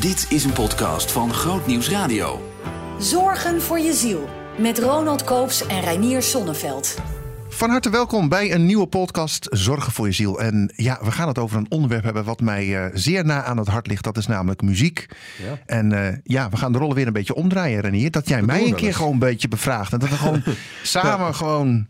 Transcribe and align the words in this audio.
Dit 0.00 0.26
is 0.28 0.44
een 0.44 0.52
podcast 0.52 1.12
van 1.12 1.32
Groot 1.32 1.66
Nieuws 1.66 1.90
Radio. 1.90 2.52
Zorgen 2.98 3.62
voor 3.62 3.78
je 3.78 3.92
ziel. 3.92 4.28
Met 4.58 4.78
Ronald 4.78 5.24
Koops 5.24 5.66
en 5.66 5.80
Reinier 5.80 6.22
Sonneveld. 6.22 6.96
Van 7.48 7.70
harte 7.70 7.90
welkom 7.90 8.28
bij 8.28 8.54
een 8.54 8.66
nieuwe 8.66 8.86
podcast 8.86 9.46
Zorgen 9.50 9.92
voor 9.92 10.06
je 10.06 10.12
ziel. 10.12 10.40
En 10.40 10.72
ja, 10.76 10.98
we 11.02 11.10
gaan 11.10 11.28
het 11.28 11.38
over 11.38 11.56
een 11.56 11.66
onderwerp 11.68 12.04
hebben 12.04 12.24
wat 12.24 12.40
mij 12.40 12.66
uh, 12.66 12.84
zeer 12.94 13.24
na 13.24 13.44
aan 13.44 13.56
het 13.56 13.68
hart 13.68 13.86
ligt. 13.86 14.04
Dat 14.04 14.16
is 14.16 14.26
namelijk 14.26 14.62
muziek. 14.62 15.06
Ja. 15.42 15.58
En 15.66 15.92
uh, 15.92 16.08
ja, 16.22 16.48
we 16.48 16.56
gaan 16.56 16.72
de 16.72 16.78
rollen 16.78 16.96
weer 16.96 17.06
een 17.06 17.12
beetje 17.12 17.34
omdraaien, 17.34 17.80
Renier. 17.80 18.10
Dat 18.10 18.28
jij 18.28 18.38
dat 18.38 18.46
mij 18.46 18.66
een 18.66 18.74
keer 18.74 18.86
eens. 18.86 18.96
gewoon 18.96 19.12
een 19.12 19.18
beetje 19.18 19.48
bevraagt. 19.48 19.92
En 19.92 19.98
dat 19.98 20.08
we 20.08 20.16
gewoon 20.16 20.42
samen 20.82 21.26
ja. 21.26 21.32
gewoon... 21.32 21.86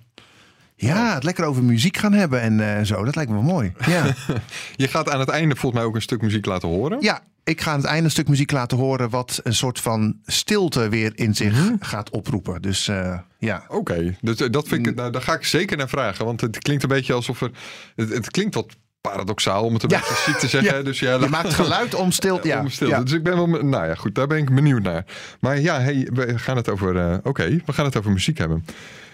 Ja, 0.74 1.14
het 1.14 1.24
lekker 1.24 1.44
over 1.44 1.64
muziek 1.64 1.96
gaan 1.96 2.12
hebben 2.12 2.40
en 2.40 2.58
uh, 2.58 2.80
zo. 2.82 3.04
Dat 3.04 3.14
lijkt 3.14 3.30
me 3.30 3.36
wel 3.36 3.46
mooi. 3.46 3.72
Ja. 3.86 4.14
Je 4.76 4.88
gaat 4.88 5.10
aan 5.10 5.20
het 5.20 5.28
einde 5.28 5.56
volgens 5.56 5.80
mij 5.80 5.90
ook 5.90 5.94
een 5.94 6.02
stuk 6.02 6.22
muziek 6.22 6.46
laten 6.46 6.68
horen. 6.68 7.00
Ja, 7.00 7.22
ik 7.48 7.60
ga 7.60 7.70
aan 7.70 7.78
het 7.78 7.86
einde 7.86 8.04
een 8.04 8.10
stuk 8.10 8.28
muziek 8.28 8.52
laten 8.52 8.78
horen 8.78 9.10
wat 9.10 9.40
een 9.42 9.54
soort 9.54 9.80
van 9.80 10.16
stilte 10.26 10.88
weer 10.88 11.12
in 11.14 11.34
zich 11.34 11.52
mm 11.52 11.66
-hmm. 11.66 11.76
gaat 11.80 12.10
oproepen. 12.10 12.62
Dus 12.62 12.88
uh, 12.88 13.18
ja. 13.38 13.64
Oké, 13.68 13.76
okay. 13.76 14.16
dus 14.20 14.36
dat 14.36 14.68
vind 14.68 14.86
ik, 14.86 14.94
nou, 14.94 15.12
daar 15.12 15.22
ga 15.22 15.34
ik 15.34 15.44
zeker 15.44 15.76
naar 15.76 15.88
vragen. 15.88 16.24
Want 16.24 16.40
het 16.40 16.58
klinkt 16.58 16.82
een 16.82 16.88
beetje 16.88 17.12
alsof 17.12 17.40
er. 17.40 17.50
Het, 17.96 18.08
het 18.08 18.30
klinkt 18.30 18.54
wat 18.54 18.76
paradoxaal 19.00 19.64
om 19.64 19.74
het 19.74 19.82
een 19.82 19.88
ja. 19.88 19.98
beetje 19.98 20.14
ziek 20.14 20.36
te 20.36 20.48
zeggen. 20.48 20.76
Ja. 20.76 20.82
Dus 20.82 20.98
ja, 20.98 21.14
je 21.14 21.28
maakt 21.28 21.54
geluid 21.54 21.94
om 21.94 22.10
stilte. 22.10 22.48
Ja. 22.48 22.60
om 22.60 22.68
stilte. 22.68 22.94
Ja. 22.94 23.02
Dus 23.02 23.12
ik 23.12 23.22
ben 23.22 23.36
wel, 23.36 23.46
nou 23.46 23.86
ja, 23.86 23.94
goed, 23.94 24.14
daar 24.14 24.26
ben 24.26 24.38
ik 24.38 24.54
benieuwd 24.54 24.82
naar. 24.82 25.04
Maar 25.40 25.60
ja, 25.60 25.80
hey, 25.80 26.08
we 26.12 26.38
gaan 26.38 26.56
het 26.56 26.68
over, 26.68 26.94
uh, 26.94 27.14
oké, 27.14 27.28
okay, 27.28 27.62
we 27.66 27.72
gaan 27.72 27.84
het 27.84 27.96
over 27.96 28.12
muziek 28.12 28.38
hebben. 28.38 28.64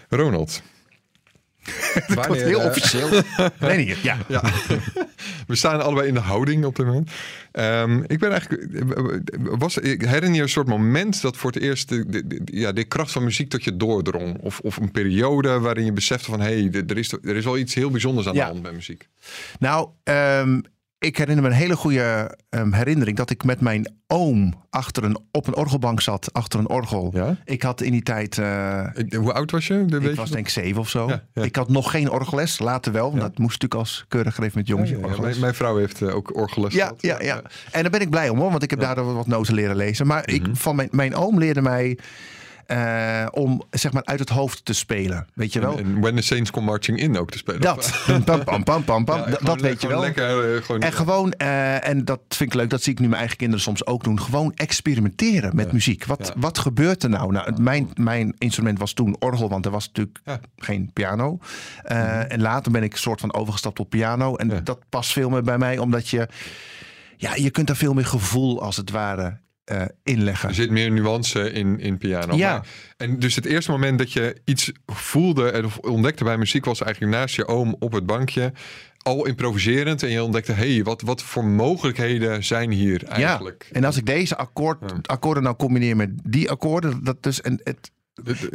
Ronald, 0.08 0.62
het 2.06 2.26
wordt 2.26 2.42
heel 2.42 2.60
officieel. 2.60 3.08
nee, 3.60 3.84
niet. 3.84 3.98
Ja. 4.02 4.18
ja. 4.28 4.42
We 5.46 5.56
staan 5.56 5.82
allebei 5.82 6.08
in 6.08 6.14
de 6.14 6.20
houding 6.20 6.64
op 6.64 6.76
dit 6.76 6.86
moment. 6.86 7.10
Um, 7.52 8.04
ik 8.06 8.18
ben 8.18 8.30
eigenlijk. 8.30 8.84
Was, 9.58 9.78
ik 9.78 10.02
herinner 10.02 10.34
je 10.34 10.42
een 10.42 10.48
soort 10.48 10.66
moment 10.66 11.22
dat 11.22 11.36
voor 11.36 11.50
het 11.50 11.62
eerst 11.62 11.88
de, 11.88 12.06
de, 12.06 12.26
de, 12.26 12.40
ja, 12.44 12.72
de 12.72 12.84
kracht 12.84 13.12
van 13.12 13.24
muziek 13.24 13.50
tot 13.50 13.64
je 13.64 13.76
doordrong? 13.76 14.38
Of, 14.38 14.60
of 14.60 14.76
een 14.76 14.90
periode 14.90 15.58
waarin 15.58 15.84
je 15.84 15.92
besefte 15.92 16.30
van 16.30 16.40
hé, 16.40 16.60
hey, 16.60 16.84
er, 16.86 16.98
is, 16.98 17.12
er 17.12 17.36
is 17.36 17.44
wel 17.44 17.58
iets 17.58 17.74
heel 17.74 17.90
bijzonders 17.90 18.26
aan 18.26 18.34
ja. 18.34 18.44
de 18.44 18.50
hand 18.50 18.62
bij 18.62 18.72
muziek? 18.72 19.08
Nou, 19.58 19.88
um, 20.04 20.62
ik 20.98 21.18
herinner 21.18 21.44
me 21.44 21.50
een 21.50 21.56
hele 21.56 21.76
goede 21.76 22.38
um, 22.50 22.72
herinnering 22.72 23.16
dat 23.16 23.30
ik 23.30 23.44
met 23.44 23.60
mijn 23.60 23.92
oom 24.06 24.54
achter 24.70 25.04
een, 25.04 25.18
op 25.30 25.46
een 25.46 25.56
orgelbank 25.56 26.00
zat, 26.00 26.32
achter 26.32 26.58
een 26.58 26.68
orgel. 26.68 27.10
Ja? 27.14 27.36
Ik 27.44 27.62
had 27.62 27.80
in 27.80 27.92
die 27.92 28.02
tijd. 28.02 28.36
Uh, 28.36 28.86
ik, 28.94 29.12
hoe 29.12 29.32
oud 29.32 29.50
was 29.50 29.66
je? 29.66 29.84
ik 30.00 30.16
was 30.16 30.30
denk 30.30 30.46
ik 30.46 30.52
zeven 30.52 30.80
of 30.80 30.88
zo. 30.88 31.08
Ja, 31.08 31.22
ja. 31.32 31.42
Ik 31.42 31.56
had 31.56 31.68
nog 31.68 31.90
geen 31.90 32.10
orgelles, 32.10 32.58
later 32.58 32.92
wel, 32.92 33.08
want 33.08 33.20
dat 33.20 33.38
moest 33.38 33.62
natuurlijk 33.62 33.80
als 33.80 34.04
keurig 34.08 34.34
gegeven 34.34 34.58
met 34.58 34.66
jongetje. 34.66 34.98
Mijn, 34.98 35.40
mijn, 35.40 35.54
vrouw 35.54 35.76
heeft 35.76 36.00
uh, 36.00 36.14
ook 36.14 36.36
orgelles 36.36 36.74
ja, 36.74 36.92
ja, 36.98 37.22
ja, 37.22 37.42
En 37.70 37.82
daar 37.82 37.90
ben 37.90 38.00
ik 38.00 38.10
blij 38.10 38.28
om 38.28 38.38
hoor, 38.38 38.50
want 38.50 38.62
ik 38.62 38.70
heb 38.70 38.80
daardoor 38.80 39.14
wat 39.14 39.26
noten 39.26 39.54
leren 39.54 39.76
lezen. 39.76 40.06
Maar 40.06 40.22
mm 40.26 40.34
-hmm. 40.34 40.50
ik, 40.50 40.56
van 40.56 40.76
mijn, 40.76 40.88
mijn 40.92 41.14
oom 41.14 41.38
leerde 41.38 41.62
mij. 41.62 41.98
Uh, 42.66 43.26
om 43.30 43.62
zeg 43.70 43.92
maar 43.92 44.04
uit 44.04 44.18
het 44.18 44.28
hoofd 44.28 44.64
te 44.64 44.72
spelen. 44.72 45.26
Weet 45.34 45.52
je 45.52 45.60
wel? 45.60 45.78
En, 45.78 45.84
en 45.84 46.00
When 46.00 46.16
the 46.16 46.22
Saints 46.22 46.50
Come 46.50 46.66
Marching 46.66 46.98
In 46.98 47.18
ook 47.18 47.30
te 47.30 47.38
spelen. 47.38 47.60
Dat. 47.60 48.02
pam, 48.24 48.44
pam, 48.44 48.64
pam, 48.64 48.84
pam, 48.84 49.04
pam. 49.04 49.22
Ja, 49.34 49.38
dat 49.40 49.60
weet 49.60 49.80
je 49.80 49.88
wel. 49.88 50.00
Lekker, 50.00 50.62
gewoon, 50.62 50.80
en 50.80 50.92
gewoon, 50.92 51.34
uh, 51.38 51.88
en 51.88 52.04
dat 52.04 52.20
vind 52.28 52.52
ik 52.52 52.58
leuk, 52.58 52.70
dat 52.70 52.82
zie 52.82 52.92
ik 52.92 52.98
nu 52.98 53.06
mijn 53.06 53.18
eigen 53.18 53.36
kinderen 53.36 53.64
soms 53.64 53.86
ook 53.86 54.04
doen. 54.04 54.20
Gewoon 54.20 54.52
experimenteren 54.54 55.56
met 55.56 55.66
ja. 55.66 55.72
muziek. 55.72 56.04
Wat, 56.04 56.32
ja. 56.34 56.40
wat 56.40 56.58
gebeurt 56.58 57.02
er 57.02 57.08
nou? 57.08 57.32
nou 57.32 57.62
mijn, 57.62 57.90
mijn 57.94 58.34
instrument 58.38 58.78
was 58.78 58.92
toen 58.92 59.16
orgel, 59.18 59.48
want 59.48 59.64
er 59.64 59.70
was 59.70 59.86
natuurlijk 59.86 60.20
geen 60.56 60.90
piano. 60.92 61.38
-hmm. 61.82 61.96
En 62.20 62.40
later 62.40 62.72
ben 62.72 62.82
ik 62.82 62.92
een 62.92 62.98
soort 62.98 63.20
van 63.20 63.34
overgestapt 63.34 63.78
op 63.78 63.90
piano. 63.90 64.36
En 64.36 64.64
dat 64.64 64.78
past 64.88 65.12
veel 65.12 65.30
meer 65.30 65.42
bij 65.42 65.58
mij, 65.58 65.78
omdat 65.78 66.08
je... 66.08 66.28
Ja, 67.16 67.34
je 67.34 67.50
kunt 67.50 67.66
daar 67.66 67.76
veel 67.76 67.94
meer 67.94 68.06
gevoel 68.06 68.62
als 68.62 68.76
het 68.76 68.90
ware 68.90 69.38
uh, 69.72 69.82
inleggen. 70.02 70.48
Er 70.48 70.54
zit 70.54 70.70
meer 70.70 70.90
nuance 70.90 71.52
in, 71.52 71.80
in 71.80 71.98
piano. 71.98 72.36
Ja. 72.36 72.52
Maar, 72.52 72.66
en 72.96 73.18
dus 73.18 73.34
het 73.34 73.44
eerste 73.44 73.70
moment 73.70 73.98
dat 73.98 74.12
je 74.12 74.36
iets 74.44 74.72
voelde 74.86 75.62
of 75.64 75.78
ontdekte 75.78 76.24
bij 76.24 76.38
muziek 76.38 76.64
was 76.64 76.82
eigenlijk 76.82 77.14
naast 77.14 77.34
je 77.34 77.46
oom 77.46 77.76
op 77.78 77.92
het 77.92 78.06
bankje. 78.06 78.52
Al 79.02 79.26
improviserend 79.26 80.02
en 80.02 80.10
je 80.10 80.22
ontdekte, 80.22 80.52
hé, 80.52 80.74
hey, 80.74 80.84
wat, 80.84 81.02
wat 81.02 81.22
voor 81.22 81.44
mogelijkheden 81.44 82.44
zijn 82.44 82.70
hier 82.70 83.04
eigenlijk? 83.04 83.66
Ja, 83.68 83.76
en 83.76 83.84
als 83.84 83.96
ik 83.96 84.06
deze 84.06 84.36
akkoord, 84.36 84.78
ja. 84.80 84.98
akkoorden 85.02 85.42
nou 85.42 85.56
combineer 85.56 85.96
met 85.96 86.10
die 86.22 86.50
akkoorden, 86.50 87.04
dat 87.04 87.22
dus 87.22 87.40
en 87.40 87.60
het, 87.62 87.90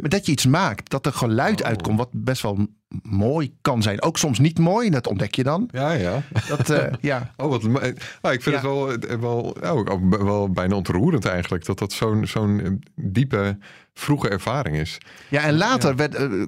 maar 0.00 0.10
dat 0.10 0.26
je 0.26 0.32
iets 0.32 0.46
maakt, 0.46 0.90
dat 0.90 1.06
er 1.06 1.12
geluid 1.12 1.60
oh. 1.60 1.66
uitkomt, 1.66 1.98
wat 1.98 2.10
best 2.12 2.42
wel 2.42 2.68
mooi 3.02 3.54
kan 3.60 3.82
zijn. 3.82 4.02
Ook 4.02 4.18
soms 4.18 4.38
niet 4.38 4.58
mooi, 4.58 4.90
dat 4.90 5.06
ontdek 5.06 5.34
je 5.34 5.42
dan. 5.42 5.68
Ja, 5.72 5.92
ja. 5.92 6.22
Dat, 6.48 6.70
uh, 6.70 6.84
ja. 7.00 7.32
Oh, 7.36 7.48
wat, 7.48 7.62
nou, 7.62 7.86
ik 8.34 8.42
vind 8.42 8.44
ja. 8.44 8.52
het 8.52 8.62
wel, 8.62 8.98
wel, 9.20 9.56
oh, 9.62 10.10
wel 10.10 10.50
bijna 10.50 10.74
ontroerend 10.74 11.24
eigenlijk, 11.24 11.64
dat 11.64 11.78
dat 11.78 11.92
zo'n 11.92 12.26
zo'n 12.26 12.84
diepe, 12.94 13.58
vroege 13.94 14.28
ervaring 14.28 14.76
is. 14.76 14.98
Ja, 15.28 15.42
en 15.42 15.56
later 15.56 15.90
ja. 15.90 15.96
werd, 15.96 16.20
uh, 16.20 16.44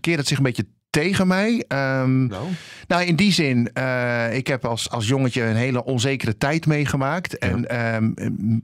keerde 0.00 0.18
het 0.18 0.26
zich 0.26 0.36
een 0.36 0.44
beetje 0.44 0.66
tegen 0.90 1.26
mij. 1.26 1.64
Um, 1.68 2.26
nou? 2.26 2.46
nou, 2.86 3.04
in 3.04 3.16
die 3.16 3.32
zin, 3.32 3.70
uh, 3.74 4.36
ik 4.36 4.46
heb 4.46 4.64
als, 4.64 4.90
als 4.90 5.08
jongetje 5.08 5.42
een 5.42 5.56
hele 5.56 5.84
onzekere 5.84 6.36
tijd 6.36 6.66
meegemaakt. 6.66 7.38
En 7.38 7.86
um, 7.94 8.62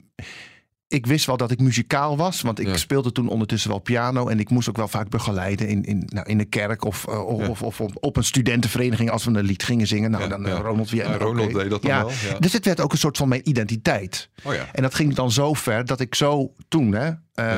ik 0.89 1.07
wist 1.07 1.27
wel 1.27 1.37
dat 1.37 1.51
ik 1.51 1.61
muzikaal 1.61 2.17
was, 2.17 2.41
want 2.41 2.61
ik 2.61 2.67
ja. 2.67 2.77
speelde 2.77 3.13
toen 3.13 3.29
ondertussen 3.29 3.71
wel 3.71 3.79
piano 3.79 4.29
en 4.29 4.41
ik 4.41 4.51
moest 4.51 4.69
ook 4.69 4.77
wel 4.77 4.89
vaak 4.89 5.09
begeleiden 5.09 5.69
in, 5.69 5.85
in, 5.85 6.03
nou, 6.07 6.27
in 6.27 6.39
de 6.39 6.45
kerk 6.45 6.85
of, 6.85 7.07
uh, 7.09 7.27
of, 7.27 7.41
ja. 7.41 7.49
of, 7.49 7.63
of, 7.63 7.81
op 7.81 8.17
een 8.17 8.25
studentenvereniging 8.25 9.11
als 9.11 9.25
we 9.25 9.31
een 9.31 9.45
lied 9.45 9.63
gingen 9.63 9.87
zingen. 9.87 10.11
Nou, 10.11 10.23
ja, 10.23 10.29
dan 10.29 10.47
uh, 10.47 10.59
Ronald 10.59 10.91
weer. 10.91 11.05
Ja, 11.05 11.17
Ronald 11.17 11.51
okay. 11.51 11.63
deed 11.63 11.71
dat 11.71 11.83
dan 11.83 11.91
wel. 11.91 12.11
Dus 12.39 12.53
dit 12.53 12.65
werd 12.65 12.81
ook 12.81 12.93
een 12.93 12.99
soort 12.99 13.17
van 13.17 13.29
mijn 13.29 13.49
identiteit. 13.49 14.29
Oh, 14.43 14.53
en 14.73 14.83
dat 14.83 14.95
ging 14.95 15.15
dan 15.15 15.31
zo 15.31 15.55
ver 15.55 15.85
dat 15.85 16.01
ik 16.01 16.15
zo 16.15 16.53
toen 16.69 16.93
hè, 16.93 17.11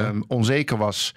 um, 0.07 0.25
onzeker 0.29 0.77
was 0.77 1.15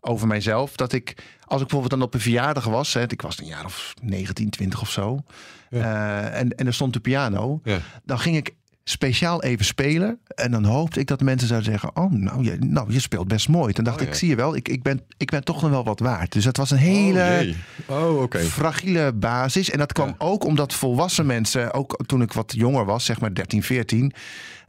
over 0.00 0.26
mijzelf. 0.26 0.76
Dat 0.76 0.92
ik, 0.92 1.14
als 1.44 1.60
ik 1.60 1.68
bijvoorbeeld 1.68 1.90
dan 1.90 2.02
op 2.02 2.14
een 2.14 2.20
verjaardag 2.20 2.64
was, 2.64 2.94
hè, 2.94 3.02
ik 3.02 3.22
was 3.22 3.38
een 3.38 3.46
jaar 3.46 3.64
of 3.64 3.94
19, 4.02 4.50
20 4.50 4.80
of 4.80 4.90
zo. 4.90 5.24
Uh, 5.70 6.38
en, 6.38 6.50
en 6.50 6.66
er 6.66 6.74
stond 6.74 6.92
de 6.92 7.00
piano. 7.00 7.60
Dan 8.04 8.18
ging 8.18 8.36
ik 8.36 8.54
speciaal 8.84 9.42
even 9.42 9.64
spelen. 9.64 10.18
En 10.26 10.50
dan 10.50 10.64
hoopte 10.64 11.00
ik 11.00 11.06
dat 11.06 11.20
mensen 11.20 11.48
zouden 11.48 11.70
zeggen: 11.70 11.96
Oh, 11.96 12.12
nou 12.12 12.44
je, 12.44 12.56
nou, 12.60 12.92
je 12.92 13.00
speelt 13.00 13.28
best 13.28 13.48
mooi. 13.48 13.72
Toen 13.72 13.84
dacht 13.84 13.96
oh, 13.96 14.02
ja. 14.02 14.08
ik: 14.08 14.14
Zie 14.14 14.28
je 14.28 14.36
wel, 14.36 14.56
ik, 14.56 14.68
ik, 14.68 14.82
ben, 14.82 15.00
ik 15.16 15.30
ben 15.30 15.44
toch 15.44 15.62
nog 15.62 15.70
wel 15.70 15.84
wat 15.84 16.00
waard. 16.00 16.32
Dus 16.32 16.44
het 16.44 16.56
was 16.56 16.70
een 16.70 16.76
hele 16.78 17.54
oh, 17.86 18.02
oh, 18.02 18.22
okay. 18.22 18.44
fragiele 18.44 19.12
basis. 19.12 19.70
En 19.70 19.78
dat 19.78 19.92
kwam 19.92 20.08
ja. 20.08 20.14
ook 20.18 20.44
omdat 20.44 20.74
volwassen 20.74 21.26
mensen, 21.26 21.72
ook 21.72 22.04
toen 22.06 22.22
ik 22.22 22.32
wat 22.32 22.52
jonger 22.56 22.84
was, 22.84 23.04
zeg 23.04 23.20
maar 23.20 23.34
13, 23.34 23.62
14. 23.62 24.12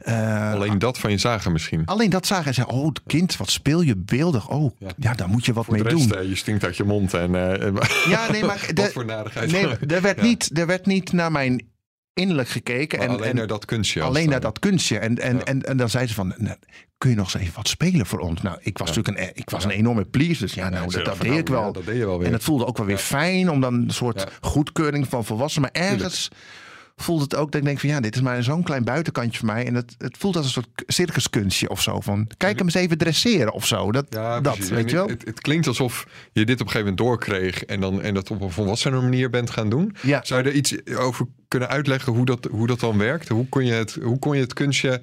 Uh, 0.08 0.52
alleen 0.52 0.78
dat 0.78 0.98
van 0.98 1.10
je 1.10 1.18
zagen 1.18 1.52
misschien. 1.52 1.82
Alleen 1.84 2.10
dat 2.10 2.26
zagen 2.26 2.46
en 2.46 2.54
zeiden: 2.54 2.76
Oh, 2.76 2.92
kind, 3.06 3.36
wat 3.36 3.50
speel 3.50 3.80
je 3.80 3.96
beeldig. 3.96 4.48
Oh, 4.48 4.76
ja, 4.78 4.90
ja 4.96 5.14
daar 5.14 5.28
moet 5.28 5.46
je 5.46 5.52
wat 5.52 5.64
voor 5.64 5.74
mee 5.74 5.82
rest, 5.82 6.08
doen. 6.08 6.22
Uh, 6.22 6.28
je 6.28 6.34
stinkt 6.34 6.64
uit 6.64 6.76
je 6.76 6.84
mond. 6.84 7.14
En, 7.14 7.34
uh, 7.34 7.74
ja, 8.14 8.30
nee, 8.30 8.44
maar. 8.44 8.70
voor 8.92 9.04
narigheid. 9.04 9.52
Nee, 9.52 9.66
er 9.96 10.02
werd, 10.02 10.22
niet, 10.22 10.58
er 10.58 10.66
werd 10.66 10.86
niet 10.86 11.12
naar 11.12 11.32
mijn 11.32 11.72
innerlijk 12.14 12.48
gekeken. 12.48 12.98
Maar 12.98 13.08
en, 13.08 13.14
alleen 13.14 13.28
en, 13.28 13.36
naar 13.36 13.46
dat 13.46 13.64
kunstje. 13.64 14.02
Alleen 14.02 14.28
naar 14.28 14.40
dat 14.40 14.58
kunstje. 14.58 14.98
En, 14.98 15.18
en, 15.18 15.36
ja. 15.36 15.44
en, 15.44 15.62
en, 15.62 15.76
dan 15.76 15.90
zei 15.90 16.06
ze 16.06 16.14
van, 16.14 16.34
nou, 16.36 16.56
kun 16.98 17.10
je 17.10 17.16
nog 17.16 17.34
eens 17.34 17.42
even 17.42 17.56
wat 17.56 17.68
spelen 17.68 18.06
voor 18.06 18.18
ons? 18.18 18.42
Nou, 18.42 18.58
ik 18.60 18.78
was 18.78 18.88
ja. 18.88 18.94
natuurlijk 18.94 19.28
een, 19.28 19.36
ik 19.36 19.50
was 19.50 19.64
een 19.64 19.70
enorme 19.70 20.04
please. 20.04 20.40
Dus 20.40 20.54
ja, 20.54 20.68
nou, 20.68 20.90
dat, 20.90 21.04
dat 21.04 21.20
deed 21.20 21.38
ik 21.38 21.48
wel. 21.48 21.72
dat 21.72 21.84
deed 21.84 21.96
je 21.96 22.06
wel 22.06 22.18
weer. 22.18 22.26
En 22.26 22.32
het 22.32 22.44
voelde 22.44 22.66
ook 22.66 22.76
wel 22.76 22.86
weer 22.86 22.98
fijn 22.98 23.50
om 23.50 23.60
dan 23.60 23.74
een 23.74 23.90
soort 23.90 24.26
goedkeuring 24.40 25.08
van 25.08 25.24
volwassenen. 25.24 25.70
Maar 25.72 25.82
ergens... 25.82 26.28
Tuurlijk 26.28 26.62
voelt 26.96 27.20
het 27.20 27.34
ook 27.34 27.52
dat 27.52 27.60
ik 27.60 27.66
denk 27.66 27.80
van 27.80 27.88
ja, 27.88 28.00
dit 28.00 28.14
is 28.14 28.20
maar 28.20 28.42
zo'n 28.42 28.62
klein 28.62 28.84
buitenkantje 28.84 29.38
voor 29.38 29.46
mij. 29.46 29.66
En 29.66 29.74
het, 29.74 29.94
het 29.98 30.16
voelt 30.18 30.36
als 30.36 30.44
een 30.44 30.50
soort 30.50 30.68
circuskunstje 30.86 31.68
of 31.68 31.82
zo. 31.82 32.00
Van 32.00 32.30
kijk 32.36 32.58
hem 32.58 32.66
eens 32.66 32.74
even 32.74 32.98
dresseren 32.98 33.52
of 33.52 33.66
zo. 33.66 33.92
Dat, 33.92 34.06
ja, 34.08 34.40
dat 34.40 34.58
weet 34.58 34.90
je 34.90 34.96
wel. 34.96 35.08
Het, 35.08 35.24
het, 35.24 35.40
klinkt 35.40 35.66
alsof 35.66 36.06
je 36.32 36.44
dit 36.44 36.60
op 36.60 36.66
een 36.66 36.72
gegeven 36.72 36.94
moment 36.94 36.98
doorkreeg 36.98 37.64
en 37.64 37.80
dan 37.80 38.02
en 38.02 38.14
dat 38.14 38.30
op 38.30 38.40
een 38.40 38.50
volwassene 38.50 39.00
manier 39.00 39.30
bent 39.30 39.50
gaan 39.50 39.68
doen. 39.68 39.96
Ja. 40.02 40.20
Zou 40.24 40.42
je 40.42 40.48
er 40.48 40.54
iets 40.54 40.86
over 40.86 41.26
kunnen 41.48 41.68
uitleggen 41.68 42.12
hoe 42.12 42.24
dat, 42.24 42.48
hoe 42.50 42.66
dat 42.66 42.80
dan 42.80 42.98
werkt? 42.98 43.28
Hoe 43.28 43.48
kon 43.48 43.64
je 43.64 43.72
het, 43.72 43.98
hoe 44.02 44.18
kon 44.18 44.34
je 44.34 44.40
het 44.40 44.52
kunstje 44.52 45.00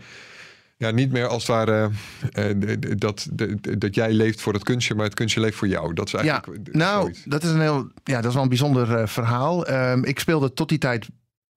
ja, 0.82 0.92
niet 0.92 1.12
meer 1.12 1.28
als 1.28 1.48
het 1.48 1.52
ware 1.52 1.90
uh, 2.34 2.76
dat, 2.98 3.28
dat 3.78 3.96
jij 3.96 4.14
leeft 4.14 4.42
voor 4.42 4.54
het 4.54 4.64
kunstje, 4.64 4.96
maar 4.96 5.06
het 5.06 5.14
kunstje 5.14 5.40
leeft 5.40 5.58
voor 5.58 5.68
jou. 5.68 5.94
Dat 5.94 6.08
is 6.08 6.14
eigenlijk. 6.14 6.60
Ja, 6.64 6.78
nou, 6.78 7.02
zoiets. 7.02 7.24
dat 7.26 7.44
is 7.44 7.50
een 7.50 7.62
heel, 7.62 7.92
ja, 8.04 8.16
dat 8.16 8.26
is 8.26 8.34
wel 8.34 8.44
een 8.44 8.50
bijzonder 8.50 9.00
uh, 9.00 9.08
verhaal. 9.08 9.70
Um, 9.70 10.04
ik 10.04 10.20
speelde 10.20 10.54
tot 10.54 10.70
die 10.70 10.78
tijd 10.78 11.08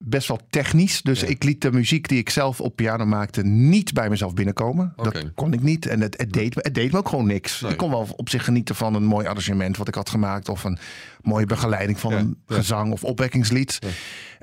best 0.04 0.28
wel 0.28 0.40
technisch. 0.50 1.02
Dus 1.02 1.20
ja. 1.20 1.26
ik 1.26 1.44
liet 1.44 1.60
de 1.60 1.72
muziek 1.72 2.08
die 2.08 2.18
ik 2.18 2.30
zelf 2.30 2.60
op 2.60 2.76
piano 2.76 3.06
maakte 3.06 3.42
niet 3.42 3.92
bij 3.92 4.08
mezelf 4.08 4.34
binnenkomen. 4.34 4.92
Okay. 4.96 5.12
Dat 5.12 5.34
kon 5.34 5.52
ik 5.52 5.62
niet. 5.62 5.86
En 5.86 6.00
het, 6.00 6.18
het, 6.18 6.32
deed, 6.32 6.54
me, 6.54 6.60
het 6.64 6.74
deed 6.74 6.92
me 6.92 6.98
ook 6.98 7.08
gewoon 7.08 7.26
niks. 7.26 7.60
Nee. 7.60 7.70
Ik 7.70 7.76
kon 7.76 7.90
wel 7.90 8.08
op 8.16 8.28
zich 8.28 8.44
genieten 8.44 8.74
van 8.74 8.94
een 8.94 9.04
mooi 9.04 9.26
arrangement 9.26 9.76
wat 9.76 9.88
ik 9.88 9.94
had 9.94 10.10
gemaakt. 10.10 10.48
Of 10.48 10.64
een 10.64 10.78
mooie 11.22 11.46
begeleiding 11.46 12.00
van 12.00 12.12
ja. 12.12 12.18
een 12.18 12.36
gezang 12.46 12.92
of 12.92 13.04
opwekkingslied. 13.04 13.78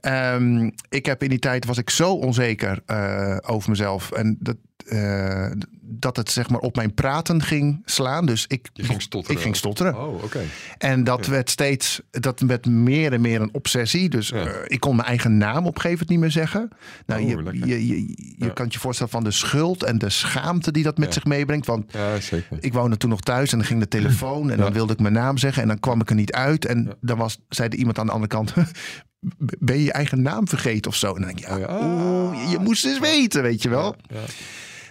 Um, 0.06 0.72
ik 0.90 1.06
heb 1.06 1.24
in 1.24 1.30
die 1.30 1.40
tijd 1.40 1.66
was 1.66 1.78
ik 1.78 1.90
zo 1.90 2.14
onzeker 2.14 2.82
uh, 2.88 3.38
over 3.42 3.70
mezelf. 3.70 4.12
En 4.12 4.38
dat, 4.40 4.56
eh, 4.88 5.52
dat 5.82 6.16
het 6.16 6.32
zeg 6.32 6.50
maar 6.50 6.60
op 6.60 6.76
mijn 6.76 6.94
praten 6.94 7.42
ging 7.42 7.82
slaan. 7.86 8.26
Dus 8.26 8.46
ik, 8.48 8.70
Je 8.74 8.84
ging 8.84 9.02
stotteren 9.02 9.36
Ik 9.38 9.44
ging 9.44 9.56
stotteren. 9.56 9.96
Oh, 10.08 10.24
oké. 10.24 10.40
En 10.78 11.04
dat 11.04 11.26
werd 11.28 11.50
steeds, 11.50 12.02
dat 12.12 12.40
werd 12.40 12.66
meer 12.66 13.14
en 13.14 13.22
meer 13.22 13.42
een 13.42 13.50
obsessie. 13.54 14.10
Dus 14.10 14.28
Ja. 14.30 14.46
eh, 14.46 14.54
ik 14.68 14.80
kon 14.80 14.96
mijn 14.96 15.08
eigen 15.08 15.38
naam 15.38 15.66
op 15.66 15.76
een 15.76 15.82
gegeven 15.82 15.90
moment 15.90 16.10
niet 16.10 16.20
meer 16.20 16.32
zeggen. 16.32 16.70
Nou, 17.06 17.22
Oh, 17.22 17.54
je, 17.54 17.68
je, 17.68 17.88
je, 17.88 18.08
je 18.08 18.16
Ja. 18.38 18.50
kan 18.50 18.66
je 18.70 18.80
voorstellen 18.80 19.12
van 19.12 19.24
de 19.24 19.32
schuld 19.32 19.84
en 19.84 19.98
de 19.98 20.10
schaamte 20.10 20.72
die 20.72 20.84
dat 20.84 20.98
met 20.98 21.14
zich 21.14 21.26
meebrengt. 21.26 21.66
Want 21.66 21.92
Ja, 21.94 22.20
zeker. 22.20 22.58
ik 22.60 22.74
woonde 22.74 22.98
toen 22.98 23.10
nog 23.10 23.22
thuis 23.22 23.52
en 23.52 23.58
dan 23.58 23.68
ging 23.68 23.80
de 23.80 23.88
telefoon 23.88 24.52
en 24.52 24.58
dan 24.58 24.74
wilde 24.74 24.94
ik 24.94 25.00
mijn 25.00 25.14
naam 25.14 25.38
zeggen 25.38 25.62
en 25.62 25.68
dan 25.68 25.80
kwam 25.80 26.02
ik 26.02 26.10
er 26.10 26.16
niet 26.16 26.32
uit. 26.32 26.66
En 26.66 26.98
dan 27.02 27.18
was, 27.18 27.40
zei 27.50 27.70
er 27.70 27.76
iemand 27.78 28.00
aan 28.00 28.06
de 28.06 28.12
andere 28.12 28.32
kant, 28.32 28.54
ben 29.60 29.78
je 29.78 29.84
je 29.84 29.92
eigen 29.92 30.22
naam 30.22 30.48
vergeten 30.48 30.92
of 30.92 30.98
zo? 30.98 31.08
En 31.16 31.22
dan 31.22 31.32
denk 31.36 31.40
ja, 31.40 31.54
Oh 31.54 31.60
ja. 31.60 31.86
oeh, 31.86 32.44
je, 32.44 32.50
je 32.50 32.60
moest 32.60 32.86
eens 32.86 33.00
weten, 33.00 33.42
weet 33.42 33.62
je 33.62 33.70
wel. 33.70 33.96
Ja, 34.08 34.16
ja. 34.16 34.22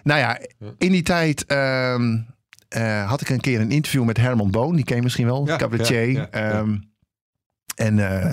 Nou 0.02 0.20
ja, 0.20 0.40
in 0.78 0.92
die 0.92 1.02
tijd 1.02 1.44
ehm, 1.46 2.18
eh, 2.68 3.08
had 3.08 3.20
ik 3.20 3.28
een 3.28 3.40
keer 3.40 3.60
een 3.60 3.70
interview 3.70 4.04
met 4.04 4.16
Herman 4.16 4.50
Boon. 4.50 4.76
Die 4.76 4.84
ken 4.84 4.96
je 4.96 5.02
misschien 5.02 5.26
wel, 5.26 5.46
Ja, 5.46 5.56
cabaretier. 5.56 6.10
ja. 6.10 6.28
Ehm, 6.30 6.76
en, 7.74 7.98
eh, 7.98 8.32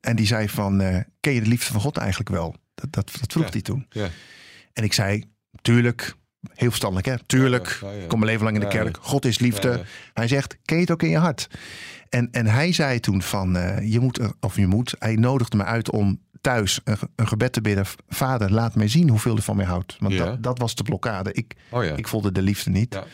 en 0.00 0.16
die 0.16 0.26
zei 0.26 0.48
van, 0.48 0.80
eh, 0.80 1.00
ken 1.20 1.32
je 1.32 1.40
de 1.42 1.48
liefde 1.48 1.72
van 1.72 1.80
God 1.80 1.96
eigenlijk 1.96 2.30
wel? 2.30 2.56
Dat, 2.74 2.92
dat, 2.92 3.10
dat 3.20 3.32
vroeg 3.32 3.52
hij 3.52 3.60
toen. 3.62 3.86
Ja. 3.90 4.08
En 4.72 4.84
ik 4.84 4.92
zei, 4.92 5.24
tuurlijk, 5.62 6.14
heel 6.54 6.68
verstandig 6.68 7.04
hè. 7.04 7.14
Tuurlijk, 7.26 7.78
Ja, 7.80 7.88
ja, 7.90 7.96
ja. 7.96 8.02
ik 8.02 8.08
kom 8.08 8.18
mijn 8.18 8.30
leven 8.30 8.44
lang 8.44 8.56
in 8.56 8.62
de 8.62 8.68
kerk. 8.76 8.96
God 9.00 9.24
is 9.24 9.38
liefde. 9.38 9.84
Hij 10.14 10.28
zegt, 10.28 10.56
ken 10.64 10.76
je 10.76 10.82
het 10.82 10.90
ook 10.90 11.02
in 11.02 11.10
je 11.10 11.18
hart? 11.18 11.48
En, 12.08 12.28
en 12.30 12.46
hij 12.46 12.72
zei 12.72 13.00
toen 13.00 13.22
van, 13.22 13.52
je 13.82 14.00
moet, 14.00 14.18
er- 14.18 14.32
of 14.40 14.56
je 14.56 14.66
moet, 14.66 14.94
hij 14.98 15.14
nodigde 15.14 15.56
me 15.56 15.64
uit 15.64 15.90
om 15.90 16.20
thuis 16.42 16.80
een, 16.84 16.96
een 17.16 17.28
gebed 17.28 17.52
te 17.52 17.60
bidden. 17.60 17.84
Vader, 18.08 18.52
laat 18.52 18.74
mij 18.74 18.88
zien 18.88 19.08
hoeveel 19.08 19.36
u 19.36 19.40
van 19.42 19.56
mij 19.56 19.64
houdt. 19.66 19.96
Want 19.98 20.14
Ja. 20.14 20.24
dat, 20.24 20.42
dat 20.42 20.58
was 20.58 20.74
de 20.74 20.82
blokkade. 20.82 21.32
Ik, 21.32 21.54
Oh 21.70 21.84
ja. 21.84 21.94
ik 21.96 22.08
voelde 22.08 22.32
de 22.32 22.42
liefde 22.42 22.70
niet. 22.70 22.94
Ja. 22.94 23.04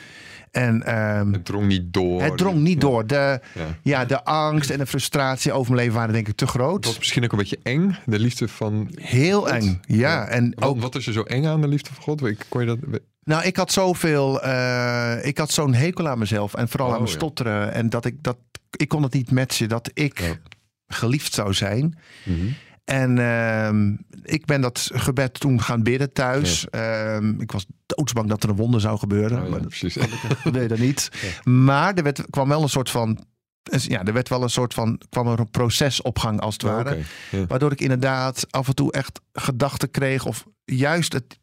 En 0.51 0.83
ehm, 0.83 1.33
Het 1.33 1.45
drong 1.45 1.67
niet 1.67 1.93
door. 1.93 2.23
het 2.23 2.37
drong 2.39 2.59
niet 2.61 2.81
door. 2.81 3.07
De, 3.07 3.41
Ja. 3.83 4.05
de 4.05 4.25
angst 4.25 4.71
en 4.71 4.79
de 4.79 4.87
frustratie 4.87 5.53
over 5.53 5.73
mijn 5.73 5.83
leven 5.85 5.99
waren 5.99 6.15
denk 6.15 6.29
ik 6.29 6.37
te 6.37 6.45
Het 6.45 6.55
was 6.55 6.63
groot. 6.65 6.97
misschien 6.99 7.25
ook 7.25 7.33
een 7.33 7.39
beetje 7.39 7.59
eng, 7.63 7.97
de 8.07 8.19
liefde 8.19 8.49
van... 8.49 8.91
Heel 8.95 9.41
God. 9.41 9.51
eng, 9.51 9.81
ja. 9.87 10.27
En 10.27 10.53
Wat, 10.55 10.69
ook, 10.69 10.81
wat 10.81 10.95
is 10.95 11.07
er 11.07 11.13
zo 11.13 11.23
eng 11.23 11.47
aan 11.47 11.61
de 11.61 11.69
liefde 11.69 11.91
van 11.95 12.03
God? 12.03 12.21
Weet- 12.21 12.45
Kon 12.49 12.61
je 12.61 12.67
dat... 12.67 13.01
nou, 13.25 13.45
ik 13.45 13.57
had 13.57 13.73
zoveel, 13.73 14.43
eh, 14.43 15.17
ik 15.27 15.39
had 15.39 15.51
zo'n 15.51 15.75
hekel 15.75 16.09
aan 16.09 16.19
mezelf 16.19 16.55
en 16.55 16.69
vooral 16.69 16.87
Oh, 16.89 16.93
aan 16.95 17.01
mijn 17.01 17.13
ja. 17.13 17.19
stotteren. 17.19 17.73
En 17.73 17.89
dat 17.89 18.05
ik, 18.05 18.23
dat, 18.23 18.37
ik 18.77 18.89
kon 18.89 19.03
het 19.03 19.13
niet 19.13 19.31
matchen 19.31 19.69
dat 19.69 19.91
ik 19.95 20.39
geliefd 20.87 21.35
zou 21.35 21.55
zijn. 21.55 21.99
Mhm. 22.25 22.47
En 22.89 23.19
ehm, 23.19 23.95
ik 24.23 24.45
ben 24.45 24.61
dat 24.61 24.91
gebed 24.95 25.41
toen 25.41 25.63
gaan 25.63 25.83
bidden 25.83 26.13
thuis. 26.13 26.69
Ehm, 26.71 27.41
ik 27.41 27.53
was 27.53 27.67
doodsbang 27.87 28.29
dat 28.29 28.43
er 28.43 28.49
een 28.49 28.57
wonder 28.57 28.81
zou 28.81 28.99
gebeuren. 28.99 29.39
Oh, 29.39 29.45
ja, 29.45 29.51
maar 29.51 29.59
dat 29.61 29.69
precies. 29.69 29.97
gebeurde 30.43 30.79
niet. 30.87 31.11
Maar 31.45 31.95
er 31.95 32.03
werd, 32.03 32.23
kwam 32.31 32.49
wel 32.49 32.63
een 32.63 32.69
soort 32.69 32.91
van. 32.91 33.27
Ja, 33.71 34.05
er 34.05 34.13
werd 34.13 34.29
wel 34.29 34.43
een 34.43 34.51
soort 34.51 34.75
van. 34.75 35.01
kwam 35.09 35.27
er 35.27 35.39
een 35.39 35.51
proces 35.51 36.03
op 36.03 36.19
gang 36.19 36.41
als 36.41 36.53
het 36.55 36.63
ware. 36.63 36.99
Waardoor 37.49 37.73
ik 37.73 37.81
inderdaad 37.81 38.47
af 38.51 38.69
en 38.69 38.75
toe 38.75 38.93
echt 38.93 39.21
gedachten 39.33 39.91
kreeg. 39.91 40.27
Of 40.27 40.45
juist 40.65 41.13
het, 41.13 41.39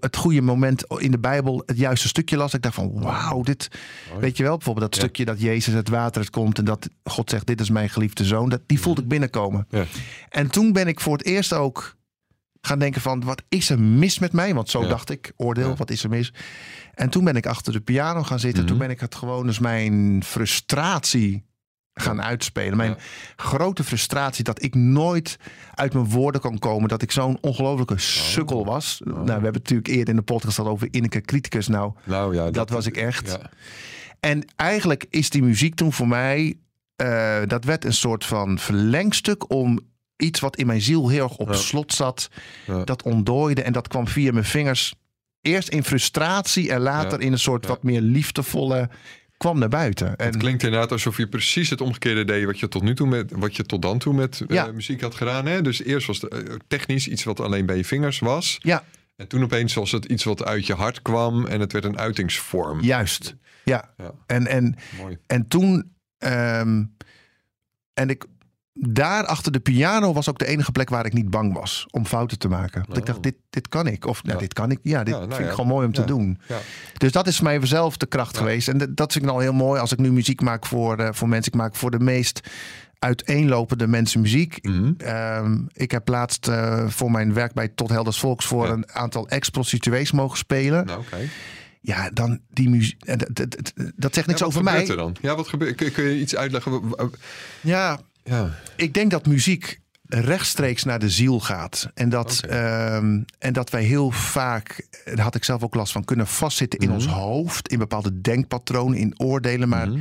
het 0.00 0.16
goede 0.16 0.40
moment 0.40 0.84
in 0.98 1.10
de 1.10 1.18
Bijbel. 1.18 1.62
het 1.66 1.76
juiste 1.78 2.08
stukje 2.08 2.36
las. 2.36 2.54
Ik 2.54 2.62
dacht 2.62 2.74
van 2.74 3.00
wauw, 3.00 3.42
dit. 3.42 3.68
Mooi. 4.08 4.20
Weet 4.20 4.36
je 4.36 4.42
wel, 4.42 4.56
bijvoorbeeld 4.56 4.86
dat 4.92 4.94
Ja. 5.00 5.00
stukje 5.06 5.24
dat 5.24 5.40
Jezus 5.40 5.74
het 5.74 5.88
water 5.88 6.20
uit 6.20 6.30
komt. 6.30 6.58
en 6.58 6.64
dat 6.64 6.88
God 7.04 7.30
zegt: 7.30 7.46
Dit 7.46 7.60
is 7.60 7.70
mijn 7.70 7.88
geliefde 7.90 8.24
zoon. 8.24 8.48
Dat, 8.48 8.60
die 8.66 8.80
voelde 8.80 9.02
ik 9.02 9.08
binnenkomen. 9.08 9.66
Ja. 9.68 9.84
En 10.28 10.50
toen 10.50 10.72
ben 10.72 10.86
ik 10.88 11.00
voor 11.00 11.12
het 11.16 11.26
eerst 11.26 11.52
ook 11.52 11.98
gaan 12.60 12.78
denken 12.78 13.00
van 13.00 13.24
wat 13.24 13.42
is 13.48 13.70
er 13.70 13.80
mis 13.80 14.18
met 14.18 14.32
mij? 14.32 14.54
Want 14.54 14.70
zo 14.70 14.82
Ja. 14.82 14.88
dacht 14.88 15.10
ik, 15.10 15.32
oordeel, 15.36 15.68
Ja. 15.68 15.74
wat 15.76 15.90
is 15.90 16.02
er 16.02 16.08
mis? 16.10 16.32
En 16.94 17.10
toen 17.10 17.24
ben 17.24 17.36
ik 17.36 17.46
achter 17.46 17.72
de 17.72 17.80
piano 17.80 18.22
gaan 18.22 18.40
zitten. 18.40 18.58
Mhm. 18.60 18.68
Toen 18.70 18.78
ben 18.78 18.90
ik 18.90 19.00
het 19.00 19.14
gewoon 19.14 19.46
dus 19.46 19.58
mijn 19.58 20.22
frustratie 20.24 21.44
gaan 22.00 22.22
uitspelen. 22.22 22.76
Mijn 22.76 22.96
grote 23.36 23.84
frustratie 23.84 24.44
dat 24.44 24.62
ik 24.62 24.74
nooit 24.74 25.36
uit 25.74 25.92
mijn 25.92 26.08
woorden 26.08 26.40
kan 26.40 26.58
komen. 26.58 26.88
Dat 26.88 27.02
ik 27.02 27.10
zo'n 27.12 27.38
ongelofelijke 27.40 27.98
sukkel 27.98 28.64
was. 28.64 29.00
Nou, 29.04 29.14
we 29.24 29.30
hebben 29.30 29.44
het 29.44 29.54
natuurlijk 29.54 29.88
eerder 29.88 30.08
in 30.08 30.16
de 30.16 30.22
podcast 30.22 30.54
gehad 30.54 30.70
over 30.70 30.86
innerlijke 30.90 31.20
criticus. 31.20 31.68
Nou, 31.68 31.92
Nou 32.04 32.34
ja, 32.34 32.50
dat 32.50 32.70
was 32.70 32.86
ik 32.86 32.96
echt. 32.96 33.38
En 34.20 34.44
eigenlijk 34.56 35.06
is 35.10 35.30
die 35.30 35.42
muziek 35.42 35.74
toen 35.74 35.92
voor 35.92 36.08
mij, 36.08 36.54
eh, 36.96 37.38
dat 37.46 37.64
werd 37.64 37.84
een 37.84 37.92
soort 37.92 38.24
van 38.24 38.58
verlengstuk 38.58 39.50
om 39.52 39.80
iets 40.16 40.40
wat 40.40 40.56
in 40.56 40.66
mijn 40.66 40.80
ziel 40.80 41.08
heel 41.08 41.22
erg 41.24 41.36
op 41.36 41.48
Ja. 41.48 41.54
slot 41.54 41.92
zat, 41.92 42.28
Ja. 42.66 42.84
dat 42.84 43.02
ontdooide 43.02 43.62
en 43.62 43.72
dat 43.72 43.88
kwam 43.88 44.08
via 44.08 44.32
mijn 44.32 44.44
vingers 44.44 44.94
eerst 45.40 45.68
in 45.68 45.84
frustratie 45.84 46.70
en 46.72 46.80
later 46.80 47.18
Ja. 47.20 47.26
in 47.26 47.32
een 47.32 47.38
soort 47.38 47.66
wat 47.66 47.82
meer 47.82 48.00
liefdevolle 48.00 48.88
kwam 49.40 49.58
naar 49.58 49.68
buiten. 49.68 50.16
En 50.16 50.26
Het 50.26 50.36
klinkt 50.36 50.62
inderdaad 50.62 50.92
alsof 50.92 51.16
je 51.16 51.26
precies 51.28 51.70
het 51.70 51.80
omgekeerde 51.80 52.24
deed 52.24 52.44
wat 52.44 52.58
je 52.58 52.68
tot 52.68 52.82
nu 52.82 52.94
toe 52.94 53.06
met 53.08 53.30
wat 53.34 53.56
je 53.56 53.64
tot 53.64 53.82
dan 53.82 53.98
toe 53.98 54.14
met 54.14 54.40
eh, 54.48 54.70
muziek 54.70 55.00
had 55.00 55.14
gedaan. 55.14 55.46
Hè? 55.46 55.62
Dus 55.62 55.82
eerst 55.82 56.06
was 56.06 56.20
het 56.20 56.32
eh, 56.32 56.54
technisch 56.68 57.08
iets 57.08 57.24
wat 57.24 57.40
alleen 57.40 57.66
bij 57.66 57.76
je 57.76 57.84
vingers 57.84 58.18
was. 58.18 58.58
ja, 58.62 58.84
En 59.16 59.26
toen 59.28 59.42
opeens 59.42 59.74
was 59.74 59.90
het 59.92 60.04
iets 60.04 60.24
wat 60.24 60.44
uit 60.44 60.66
je 60.66 60.74
hart 60.74 61.02
kwam 61.02 61.46
en 61.46 61.60
het 61.60 61.72
werd 61.72 61.84
een 61.84 61.98
uitingsvorm. 61.98 62.80
juist. 62.80 63.36
Ja. 63.64 63.90
Ja. 63.96 64.12
En, 64.26 64.46
en, 64.46 64.76
Mooi. 65.00 65.18
en 65.26 65.48
toen, 65.48 65.92
ehm, 66.18 66.84
en 67.94 68.08
ik, 68.08 68.24
daar 68.72 69.24
achter 69.26 69.52
de 69.52 69.60
piano 69.60 70.12
was 70.12 70.28
ook 70.28 70.38
de 70.38 70.46
enige 70.46 70.72
plek 70.72 70.88
waar 70.90 71.06
ik 71.06 71.12
niet 71.12 71.30
bang 71.30 71.52
was 71.54 71.86
om 71.90 72.06
fouten 72.06 72.38
te 72.38 72.48
maken. 72.48 72.82
Want 72.86 72.98
ik 72.98 73.06
dacht, 73.06 73.18
Oh. 73.18 73.24
dit, 73.24 73.34
dit 73.50 73.68
kan 73.68 73.86
ik. 73.86 74.06
Of 74.06 74.22
nou, 74.22 74.34
Ja. 74.34 74.40
dit 74.40 74.52
kan 74.52 74.70
ik. 74.70 74.78
Ja, 74.82 75.04
dit 75.04 75.14
Ja, 75.14 75.20
nou 75.20 75.32
vind 75.34 75.44
ik 75.48 75.54
gewoon 75.54 75.70
mooi 75.70 75.86
om 75.86 75.92
te 75.92 76.04
doen. 76.04 76.38
Dus 76.98 77.12
dat 77.12 77.26
is 77.26 77.36
voor 77.36 77.44
mij 77.44 77.66
zelf 77.66 77.96
de 77.96 78.06
kracht 78.06 78.36
geweest. 78.36 78.68
En 78.68 78.78
dat 78.78 79.12
vind 79.12 79.24
ik 79.24 79.30
nou 79.30 79.42
heel 79.42 79.52
mooi 79.52 79.80
als 79.80 79.92
ik 79.92 79.98
nu 79.98 80.12
muziek 80.12 80.40
maak 80.40 80.66
voor, 80.66 80.98
eh, 80.98 81.08
voor 81.12 81.28
mensen. 81.28 81.52
Ik 81.52 81.58
maak 81.58 81.74
voor 81.76 81.90
de 81.90 81.98
meest 82.00 82.40
uiteenlopende 82.98 83.86
mensen 83.86 84.20
muziek. 84.20 84.58
Mhm. 84.62 84.92
Ehm, 84.98 85.58
ik 85.72 85.90
heb 85.90 86.08
laatst 86.08 86.48
eh, 86.48 86.88
voor 86.88 87.10
mijn 87.10 87.32
werk 87.34 87.52
bij 87.52 87.68
Tot 87.68 87.88
Helders 87.88 88.18
Volks 88.18 88.44
voor 88.46 88.68
een 88.68 88.90
aantal 88.92 89.28
ex-prostituees 89.28 90.12
mogen 90.12 90.38
spelen. 90.38 90.86
Nou. 90.86 91.02
Ja, 91.82 92.10
dan 92.10 92.40
die 92.50 92.68
muziek. 92.68 93.02
eh, 93.04 93.16
Dat, 93.16 93.28
dat, 93.36 93.50
dat- 93.74 93.92
dat 93.96 94.14
zegt 94.14 94.26
niks 94.26 94.42
over 94.42 94.62
mij. 94.62 94.72
gebeurt 94.72 94.90
er 94.90 94.96
dan? 95.04 95.16
Ja, 95.20 95.36
wat 95.36 95.48
gebeurt? 95.48 95.74
Kun, 95.76 95.92
kun 95.92 96.04
je 96.04 96.20
iets 96.20 96.36
uitleggen? 96.36 96.94
Ja, 97.60 97.98
Ja. 98.30 98.50
ik 98.76 98.94
denk 98.94 99.10
dat 99.10 99.26
muziek 99.26 99.80
rechtstreeks 100.02 100.84
naar 100.84 100.98
de 100.98 101.10
ziel 101.10 101.40
gaat. 101.40 101.90
En 101.94 102.08
dat, 102.08 102.40
ehm, 102.48 103.20
en 103.38 103.52
dat 103.52 103.70
wij 103.70 103.82
heel 103.82 104.10
vaak, 104.10 104.86
daar 105.04 105.18
had 105.20 105.34
ik 105.34 105.44
zelf 105.44 105.62
ook 105.62 105.74
last 105.74 105.92
van, 105.92 106.04
kunnen 106.04 106.26
vastzitten 106.26 106.78
in 106.78 106.86
Mhm. 106.86 106.94
ons 106.96 107.06
hoofd. 107.06 107.68
In 107.68 107.78
bepaalde 107.78 108.20
denkpatronen, 108.20 108.98
in 108.98 109.20
oordelen. 109.20 109.68
Maar 109.68 109.88
Mhm. 109.88 110.00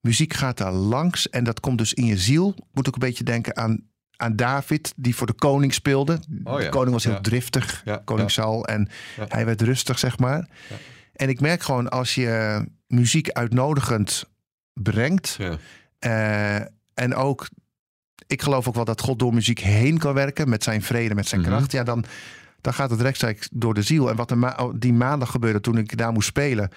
muziek 0.00 0.34
gaat 0.34 0.56
daar 0.58 0.72
langs. 0.72 1.28
En 1.30 1.44
dat 1.44 1.60
komt 1.60 1.78
dus 1.78 1.94
in 1.94 2.04
je 2.04 2.18
ziel. 2.18 2.54
Moet 2.72 2.88
ook 2.88 2.94
een 2.94 3.00
beetje 3.00 3.24
denken 3.24 3.56
aan, 3.56 3.82
aan 4.16 4.36
David, 4.36 4.92
die 4.96 5.14
voor 5.16 5.26
de 5.26 5.32
koning 5.32 5.74
speelde. 5.74 6.18
Oh 6.44 6.58
ja, 6.58 6.64
De 6.64 6.68
koning 6.70 6.92
was 6.92 7.04
heel 7.04 7.12
ja. 7.12 7.20
driftig, 7.20 7.82
Ja, 7.84 8.02
koning 8.04 8.30
Saul. 8.30 8.66
En 8.66 8.88
hij 9.28 9.44
werd 9.46 9.62
rustig, 9.62 9.98
zeg 9.98 10.18
maar. 10.18 10.48
En 11.12 11.28
ik 11.28 11.40
merk 11.40 11.62
gewoon, 11.62 11.88
als 11.88 12.14
je 12.14 12.64
muziek 12.86 13.30
uitnodigend 13.30 14.24
brengt... 14.72 15.36
Ja. 15.38 15.58
En 17.00 17.14
ook, 17.14 17.48
ik 18.26 18.42
geloof 18.42 18.68
ook 18.68 18.74
wel 18.74 18.84
dat 18.84 19.00
God 19.00 19.18
door 19.18 19.34
muziek 19.34 19.58
heen 19.58 19.98
kan 19.98 20.14
werken 20.14 20.48
met 20.48 20.62
zijn 20.64 20.82
vrede, 20.82 21.14
met 21.14 21.28
zijn 21.28 21.40
Mhm. 21.40 21.50
kracht. 21.50 21.72
Ja, 21.72 21.82
dan, 21.82 22.04
dan 22.60 22.74
gaat 22.74 22.90
het 22.90 23.00
rechtstreeks 23.00 23.48
door 23.52 23.74
de 23.74 23.82
ziel. 23.82 24.10
En 24.10 24.16
wat 24.16 24.30
er 24.30 24.38
ma- 24.38 24.56
oh, 24.60 24.74
die 24.78 24.92
maandag 24.92 25.30
gebeurde 25.30 25.60
toen 25.60 25.78
ik 25.78 25.96
daar 25.96 26.12
moest 26.12 26.28
spelen, 26.28 26.70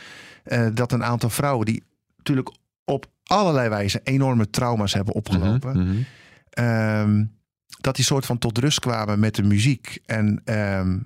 eh, 0.44 0.68
dat 0.74 0.92
een 0.92 1.04
aantal 1.04 1.30
vrouwen 1.30 1.66
die 1.66 1.84
natuurlijk 2.18 2.52
op 2.86 3.06
allerlei 3.24 3.70
wijze 3.70 4.00
enorme 4.04 4.50
trauma's 4.50 4.94
hebben 4.94 5.14
opgelopen, 5.14 5.78
Mhm. 5.80 5.88
Mhm. 5.90 6.02
ehm, 6.50 7.26
dat 7.82 7.96
die 7.96 8.06
soort 8.06 8.26
van 8.26 8.38
tot 8.38 8.58
rust 8.58 8.80
kwamen 8.80 9.20
met 9.20 9.36
de 9.36 9.44
muziek 9.44 10.00
en, 10.06 10.42
ehm, 10.46 10.98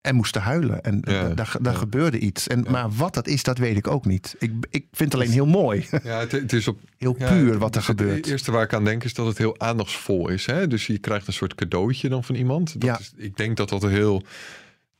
en 0.00 0.14
moesten 0.14 0.42
huilen. 0.42 0.82
En 0.82 1.02
Ja, 1.04 1.28
daar, 1.28 1.56
daar 1.60 1.72
ja. 1.72 1.78
gebeurde 1.78 2.18
iets. 2.18 2.46
En, 2.46 2.62
Ja. 2.62 2.70
Maar 2.70 2.90
wat 2.90 3.14
dat 3.14 3.26
is, 3.26 3.42
dat 3.42 3.58
weet 3.58 3.76
ik 3.76 3.86
ook 3.86 4.06
niet. 4.06 4.34
Ik, 4.38 4.52
ik 4.70 4.86
vind 4.92 5.12
het 5.12 5.20
alleen 5.20 5.32
heel 5.32 5.46
mooi, 5.46 5.86
Ja, 6.02 6.18
het, 6.18 6.32
het 6.32 6.52
is 6.52 6.68
op 6.68 6.78
heel 6.98 7.12
puur 7.12 7.58
wat 7.58 7.74
er 7.74 7.80
dus 7.80 7.86
Het 7.86 7.98
gebeurt. 7.98 8.26
eerste 8.26 8.52
waar 8.52 8.62
ik 8.62 8.72
aan 8.72 8.84
denk 8.84 9.04
is 9.04 9.14
dat 9.14 9.26
het 9.26 9.38
heel 9.38 9.60
aandachtsvol 9.60 10.28
is. 10.28 10.46
Hè? 10.46 10.66
Dus 10.66 10.86
je 10.86 10.98
krijgt 10.98 11.26
een 11.26 11.32
soort 11.32 11.54
cadeautje 11.54 12.08
dan 12.08 12.24
van 12.24 12.34
iemand. 12.34 12.80
Dat 12.80 13.00
is, 13.00 13.12
ik 13.16 13.36
denk 13.36 13.56
dat 13.56 13.68
dat 13.68 13.82
heel... 13.82 14.22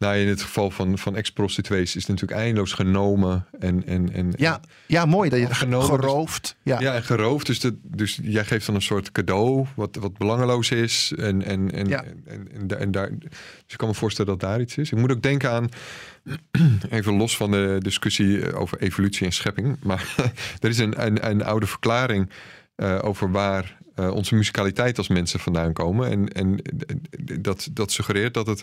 Nou, 0.01 0.17
in 0.17 0.29
het 0.29 0.43
geval 0.43 0.71
van, 0.71 0.99
van 0.99 1.17
ex-prostituees 1.17 1.97
is 1.97 2.03
het 2.03 2.09
natuurlijk 2.09 2.41
eindeloos 2.41 2.73
genomen. 2.73 3.47
En, 3.59 3.87
en, 3.87 4.13
en, 4.13 4.33
Ja, 4.37 4.61
ja, 4.87 5.05
mooi 5.07 5.29
dat 5.29 5.39
je 5.39 5.45
het 5.45 5.55
Afgenomen, 5.55 5.91
dus- 5.91 5.99
geroofd. 6.01 6.57
Ja. 6.63 6.81
ja, 6.81 6.95
en 6.95 7.03
geroofd. 7.03 7.47
Dus, 7.47 7.61
dat, 7.61 7.75
dus 7.83 8.19
jij 8.23 8.45
geeft 8.45 8.67
dan 8.67 8.75
een 8.75 8.83
soort 8.83 9.13
cadeau 9.13 9.67
wat, 9.75 9.97
wat 9.97 10.19
belangeloos 10.19 10.71
is. 10.71 11.13
En, 11.17 11.43
en, 11.45 11.73
en, 11.73 11.89
Ja. 11.89 12.05
en, 12.05 12.23
en, 12.27 12.49
en, 12.53 12.67
da- 12.67 12.77
en 12.77 12.91
daar, 12.91 13.09
dus 13.19 13.29
ik 13.67 13.77
kan 13.77 13.89
me 13.89 13.95
voorstellen 13.95 14.31
dat 14.39 14.51
daar 14.51 14.61
iets 14.61 14.77
is. 14.77 14.93
Ik 14.93 14.99
moet 14.99 15.11
ook 15.13 15.23
denken 15.23 15.51
aan, 15.51 15.69
even 16.91 17.13
los 17.17 17.37
van 17.37 17.51
de 17.51 17.77
discussie 17.79 18.47
eh, 18.47 18.61
over 18.61 18.79
evolutie 18.81 19.27
en 19.27 19.33
schepping. 19.33 19.77
Maar 19.83 20.15
er 20.61 20.69
is 20.69 20.79
een, 20.79 21.07
een, 21.07 21.29
een 21.31 21.45
oude 21.45 21.67
verklaring 21.67 22.31
eh, 22.75 22.99
over 23.03 23.31
waar 23.31 23.79
eh, 23.95 24.11
onze 24.11 24.35
musicaliteit 24.35 24.99
als 24.99 25.09
mensen 25.09 25.41
vandaan 25.41 25.73
komen. 25.73 26.11
En, 26.11 26.29
en 26.29 26.63
dat, 27.41 27.69
dat 27.73 27.93
suggereert 27.93 28.35
dat 28.35 28.47
het 28.47 28.63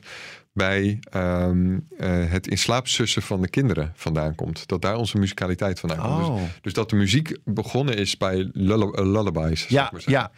bij 0.57 0.99
ehm, 1.11 1.77
eh, 1.97 2.09
het 2.31 2.47
in 2.47 2.57
slaap 2.57 2.87
sussen 2.87 3.21
van 3.21 3.41
de 3.41 3.49
kinderen 3.49 3.91
vandaan 3.95 4.35
komt. 4.35 4.67
Dat 4.67 4.81
daar 4.81 4.95
onze 4.95 5.17
musicaliteit 5.17 5.79
vandaan 5.79 5.99
komt. 5.99 6.27
Oh. 6.27 6.35
Dus, 6.41 6.49
dus 6.61 6.73
dat 6.73 6.89
de 6.89 6.95
muziek 6.95 7.37
begonnen 7.45 7.95
is 7.97 8.17
bij 8.17 8.49
lull- 8.53 8.91
eh, 8.91 9.05
lullabies. 9.05 9.67
Ja, 9.67 9.91
ja, 10.05 10.31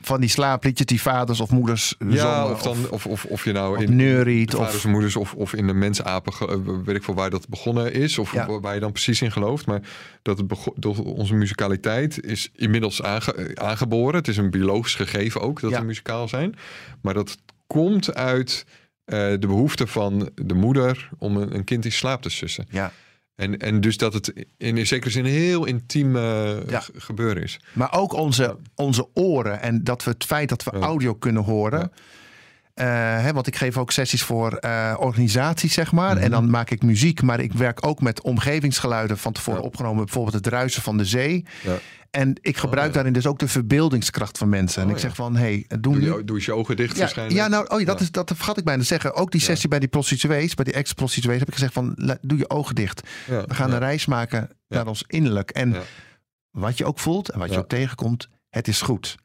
van 0.00 0.20
die 0.20 0.28
slaapliedjes 0.28 0.86
die 0.86 1.00
vaders 1.00 1.40
of 1.40 1.50
moeders 1.50 1.94
Ja, 2.08 2.16
zongen, 2.16 2.50
of, 2.54 2.62
dan, 2.62 2.76
of, 2.90 3.06
of, 3.06 3.24
of 3.24 3.44
je 3.44 3.52
nou 3.52 3.76
of 3.76 3.82
in 3.82 3.96
neuriet, 3.96 4.50
de 4.50 4.58
of- 4.58 4.64
vaders 4.64 4.84
en 4.84 4.90
moeders 4.90 5.16
of, 5.16 5.34
of 5.34 5.52
in 5.54 5.66
de 5.66 5.74
mensapen, 5.74 6.32
eh, 6.48 6.56
weet 6.84 6.96
ik 6.96 7.02
veel 7.04 7.14
waar 7.14 7.30
dat 7.30 7.48
begonnen 7.48 7.92
is, 7.92 8.18
of 8.18 8.32
Ja. 8.32 8.60
waar 8.60 8.74
je 8.74 8.80
dan 8.80 8.92
precies 8.92 9.22
in 9.22 9.32
gelooft. 9.32 9.66
Maar 9.66 9.80
dat, 10.22 10.38
het 10.38 10.52
dat 10.76 10.98
onze 10.98 11.34
musicaliteit 11.34 12.24
is 12.24 12.50
inmiddels 12.56 13.02
aange- 13.02 13.50
aangeboren. 13.54 14.14
Het 14.14 14.28
is 14.28 14.36
een 14.36 14.50
biologisch 14.50 14.94
gegeven 14.94 15.40
ook 15.40 15.60
dat 15.60 15.70
Ja. 15.70 15.78
we 15.80 15.86
muzikaal 15.86 16.28
zijn. 16.28 16.54
Maar 17.02 17.14
dat 17.14 17.36
komt 17.66 18.14
uit 18.14 18.66
eh, 19.04 19.18
de 19.18 19.46
behoefte 19.46 19.86
van 19.86 20.30
de 20.34 20.54
moeder 20.54 21.08
om 21.18 21.36
een, 21.36 21.54
een 21.54 21.64
kind 21.64 21.84
in 21.84 21.92
slaap 21.92 22.22
te 22.22 22.28
sussen. 22.30 22.66
Ja. 22.70 22.92
En, 23.34 23.58
en 23.58 23.80
dus 23.80 23.96
dat 23.96 24.14
het 24.14 24.32
in, 24.58 24.76
in 24.76 24.86
zekere 24.86 25.10
zin 25.10 25.24
een 25.24 25.30
heel 25.30 25.64
intiem 25.64 26.16
eh, 26.16 26.68
Ja. 26.68 26.82
gebeuren 26.96 27.42
is. 27.42 27.60
Maar 27.72 27.92
ook 27.92 28.12
onze, 28.12 28.56
onze 28.74 29.08
oren 29.14 29.60
en 29.60 29.84
dat 29.84 30.04
we 30.04 30.10
het 30.10 30.24
feit 30.24 30.48
dat 30.48 30.64
we 30.64 30.70
audio 30.70 31.14
kunnen 31.14 31.42
horen. 31.42 31.78
Ja. 31.78 31.90
Eh, 32.74 32.86
hè, 33.22 33.32
want 33.32 33.46
ik 33.46 33.56
geef 33.56 33.76
ook 33.78 33.90
sessies 33.92 34.22
voor 34.22 34.52
eh, 34.56 34.94
organisaties, 34.98 35.72
zeg 35.74 35.92
maar. 35.92 36.14
Mhm. 36.14 36.24
En 36.24 36.30
dan 36.30 36.50
maak 36.50 36.70
ik 36.70 36.82
muziek, 36.82 37.22
maar 37.22 37.40
ik 37.40 37.52
werk 37.52 37.86
ook 37.86 38.00
met 38.00 38.22
omgevingsgeluiden 38.22 39.18
van 39.18 39.32
tevoren 39.32 39.60
Ja. 39.60 39.66
opgenomen. 39.66 40.04
Bijvoorbeeld 40.04 40.34
het 40.34 40.46
ruisen 40.46 40.82
van 40.82 40.96
de 40.96 41.04
zee. 41.04 41.44
Ja. 41.62 41.76
En 42.10 42.38
ik 42.40 42.56
gebruik 42.56 42.86
ja. 42.88 42.92
daarin 42.94 43.12
dus 43.12 43.26
ook 43.26 43.38
de 43.38 43.48
verbeeldingskracht 43.48 44.38
van 44.38 44.48
mensen. 44.48 44.82
En 44.82 44.88
Oh, 44.88 44.94
ik 44.94 45.00
zeg 45.00 45.14
van, 45.14 45.36
hé, 45.36 45.64
hey, 45.68 45.78
doe 45.80 46.00
je, 46.00 46.24
doe 46.24 46.42
je 46.44 46.52
ogen 46.52 46.76
dicht 46.76 46.92
Ja, 46.94 46.98
waarschijnlijk. 46.98 47.38
ja, 47.38 47.48
nou, 47.48 47.66
oh, 47.80 47.86
dat. 47.86 48.00
Is, 48.00 48.10
dat 48.10 48.32
vergat 48.34 48.58
ik 48.58 48.64
bijna 48.64 48.80
te 48.80 48.86
zeggen. 48.86 49.14
Ook 49.14 49.30
die 49.30 49.40
sessie 49.40 49.68
bij 49.68 49.78
die 49.78 49.88
prostituees, 49.88 50.54
bij 50.54 50.64
die 50.64 50.74
ex-prostituees, 50.74 51.38
heb 51.38 51.48
ik 51.48 51.54
gezegd 51.54 51.72
van, 51.72 51.92
la- 51.96 52.18
doe 52.20 52.38
je 52.38 52.50
ogen 52.50 52.74
dicht. 52.74 53.08
We 53.26 53.44
gaan 53.54 53.72
een 53.72 53.78
reis 53.78 54.06
maken 54.06 54.50
naar 54.68 54.86
ons 54.86 55.04
innerlijk. 55.06 55.50
En 55.50 55.76
wat 56.50 56.78
je 56.78 56.84
ook 56.84 56.98
voelt 56.98 57.28
en 57.28 57.38
wat 57.38 57.50
je 57.52 57.58
ook 57.58 57.68
tegenkomt, 57.68 58.28
het 58.48 58.68
is 58.68 58.80
goed. 58.80 59.16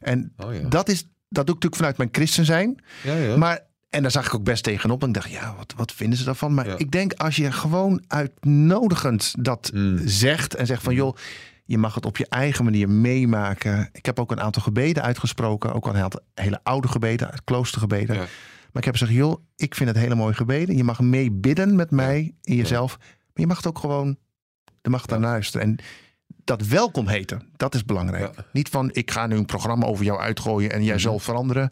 En 0.00 0.32
Oh, 0.36 0.50
dat, 0.68 0.88
is, 0.88 1.04
dat 1.34 1.46
doe 1.46 1.56
ik 1.56 1.62
natuurlijk 1.62 1.76
vanuit 1.76 1.96
mijn 1.96 2.08
christen 2.12 2.44
zijn. 2.44 2.82
Ja, 3.02 3.14
ja. 3.16 3.36
Maar, 3.36 3.60
en 3.90 4.02
daar 4.02 4.10
zag 4.10 4.26
ik 4.26 4.34
ook 4.34 4.44
best 4.44 4.62
tegenop. 4.64 5.02
En 5.02 5.08
ik 5.08 5.14
dacht, 5.14 5.30
ja, 5.30 5.54
wat, 5.56 5.74
wat 5.76 5.92
vinden 5.92 6.18
ze 6.18 6.24
daarvan? 6.24 6.54
Maar 6.54 6.66
Ja. 6.66 6.74
ik 6.78 6.90
denk 6.90 7.12
als 7.12 7.36
je 7.36 7.52
gewoon 7.52 8.02
uitnodigend 8.08 9.34
dat 9.38 9.70
Mm. 9.74 10.00
zegt 10.04 10.54
en 10.54 10.66
zegt 10.66 10.82
van, 10.82 10.94
joh, 10.94 11.16
je 11.64 11.78
mag 11.78 11.94
het 11.94 12.06
op 12.06 12.16
je 12.16 12.26
eigen 12.28 12.64
manier 12.64 12.88
meemaken. 12.88 13.88
Ik 13.92 14.06
heb 14.06 14.18
ook 14.20 14.30
een 14.30 14.40
aantal 14.40 14.62
gebeden 14.62 15.02
uitgesproken. 15.02 15.72
Ook 15.74 15.86
al 15.86 15.94
een 15.94 16.02
aantal 16.02 16.20
hele 16.34 16.60
oude 16.62 16.88
gebeden, 16.88 17.30
kloostergebeden. 17.44 18.14
Ja. 18.16 18.20
Maar 18.72 18.82
ik 18.82 18.84
heb 18.84 18.96
gezegd, 18.96 19.12
joh, 19.18 19.40
ik 19.56 19.74
vind 19.74 19.88
het 19.88 19.98
hele 19.98 20.14
mooie 20.14 20.34
gebeden. 20.34 20.76
Je 20.76 20.84
mag 20.84 21.00
meebidden 21.00 21.76
met 21.76 21.90
mij 21.90 22.34
in 22.42 22.56
jezelf. 22.56 22.96
Maar 22.98 23.08
je 23.34 23.46
mag 23.46 23.56
het 23.56 23.66
ook 23.66 23.78
gewoon, 23.78 24.16
je 24.82 24.90
mag 24.90 25.06
naar 25.06 25.20
luisteren. 25.20 25.66
En 25.66 25.76
dat 26.44 26.66
welkom 26.66 27.08
heten, 27.08 27.42
dat 27.56 27.74
is 27.74 27.84
belangrijk. 27.84 28.34
Ja. 28.36 28.44
Niet 28.52 28.68
van, 28.68 28.88
ik 28.92 29.10
ga 29.10 29.26
nu 29.26 29.36
een 29.36 29.46
programma 29.46 29.86
over 29.86 30.04
jou 30.04 30.20
uitgooien 30.20 30.72
en 30.72 30.82
jij 30.84 30.94
Mhm. 30.94 31.02
zal 31.02 31.18
veranderen. 31.18 31.70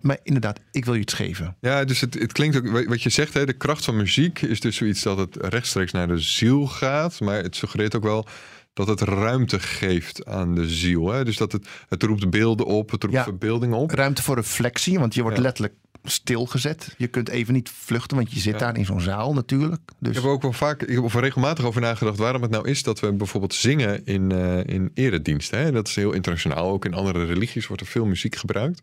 Maar 0.00 0.18
inderdaad, 0.22 0.60
ik 0.72 0.84
wil 0.84 0.94
je 0.94 1.00
iets 1.00 1.14
geven. 1.14 1.56
Ja, 1.60 1.84
dus 1.84 2.00
het, 2.00 2.14
het 2.14 2.32
klinkt 2.32 2.56
ook, 2.56 2.88
wat 2.88 3.02
je 3.02 3.08
zegt, 3.08 3.34
hè, 3.34 3.46
de 3.46 3.52
kracht 3.52 3.84
van 3.84 3.96
muziek 3.96 4.42
is 4.42 4.60
dus 4.60 4.76
zoiets 4.76 5.02
dat 5.02 5.18
het 5.18 5.36
rechtstreeks 5.40 5.92
naar 5.92 6.08
de 6.08 6.18
ziel 6.18 6.66
gaat. 6.66 7.20
Maar 7.20 7.42
het 7.42 7.56
suggereert 7.56 7.96
ook 7.96 8.02
wel 8.02 8.26
dat 8.72 8.88
het 8.88 9.00
ruimte 9.00 9.60
geeft 9.60 10.26
aan 10.26 10.54
de 10.54 10.68
ziel. 10.68 11.08
Hè? 11.12 11.24
Dus 11.24 11.36
dat 11.36 11.52
het, 11.52 11.68
het 11.88 12.02
roept 12.02 12.30
beelden 12.30 12.66
op, 12.66 12.90
het 12.90 13.02
roept 13.02 13.14
Ja. 13.14 13.22
verbeeldingen 13.22 13.76
op. 13.76 13.90
Ruimte 13.90 14.22
voor 14.22 14.34
reflectie, 14.36 14.98
want 14.98 15.14
je 15.14 15.22
wordt 15.22 15.36
Ja. 15.36 15.42
letterlijk 15.42 15.74
stilgezet. 16.04 16.94
Je 16.98 17.06
kunt 17.06 17.28
even 17.28 17.54
niet 17.54 17.68
vluchten, 17.70 18.16
want 18.16 18.32
je 18.32 18.40
zit 18.40 18.52
Ja. 18.52 18.58
daar 18.58 18.76
in 18.76 18.84
zo'n 18.84 19.00
zaal 19.00 19.32
natuurlijk. 19.34 19.80
Dus 19.98 20.08
Ik 20.08 20.14
heb 20.14 20.24
er 20.24 20.30
ook 20.30 20.42
wel 20.42 20.52
vaak, 20.52 20.82
ik 20.82 20.94
heb 21.02 21.14
er 21.14 21.20
regelmatig 21.20 21.64
over 21.64 21.80
nagedacht 21.80 22.18
waarom 22.18 22.42
het 22.42 22.50
nou 22.50 22.68
is 22.68 22.82
dat 22.82 23.00
we 23.00 23.12
bijvoorbeeld 23.12 23.54
zingen 23.54 24.04
in, 24.06 24.32
eh 24.32 24.64
in 24.74 24.90
erediensten. 24.94 25.58
Hè? 25.58 25.72
Dat 25.72 25.88
is 25.88 25.94
heel 25.94 26.12
internationaal. 26.12 26.70
Ook 26.70 26.84
in 26.84 26.94
andere 26.94 27.24
religies 27.24 27.66
wordt 27.66 27.82
er 27.82 27.88
veel 27.88 28.04
muziek 28.06 28.36
gebruikt. 28.36 28.80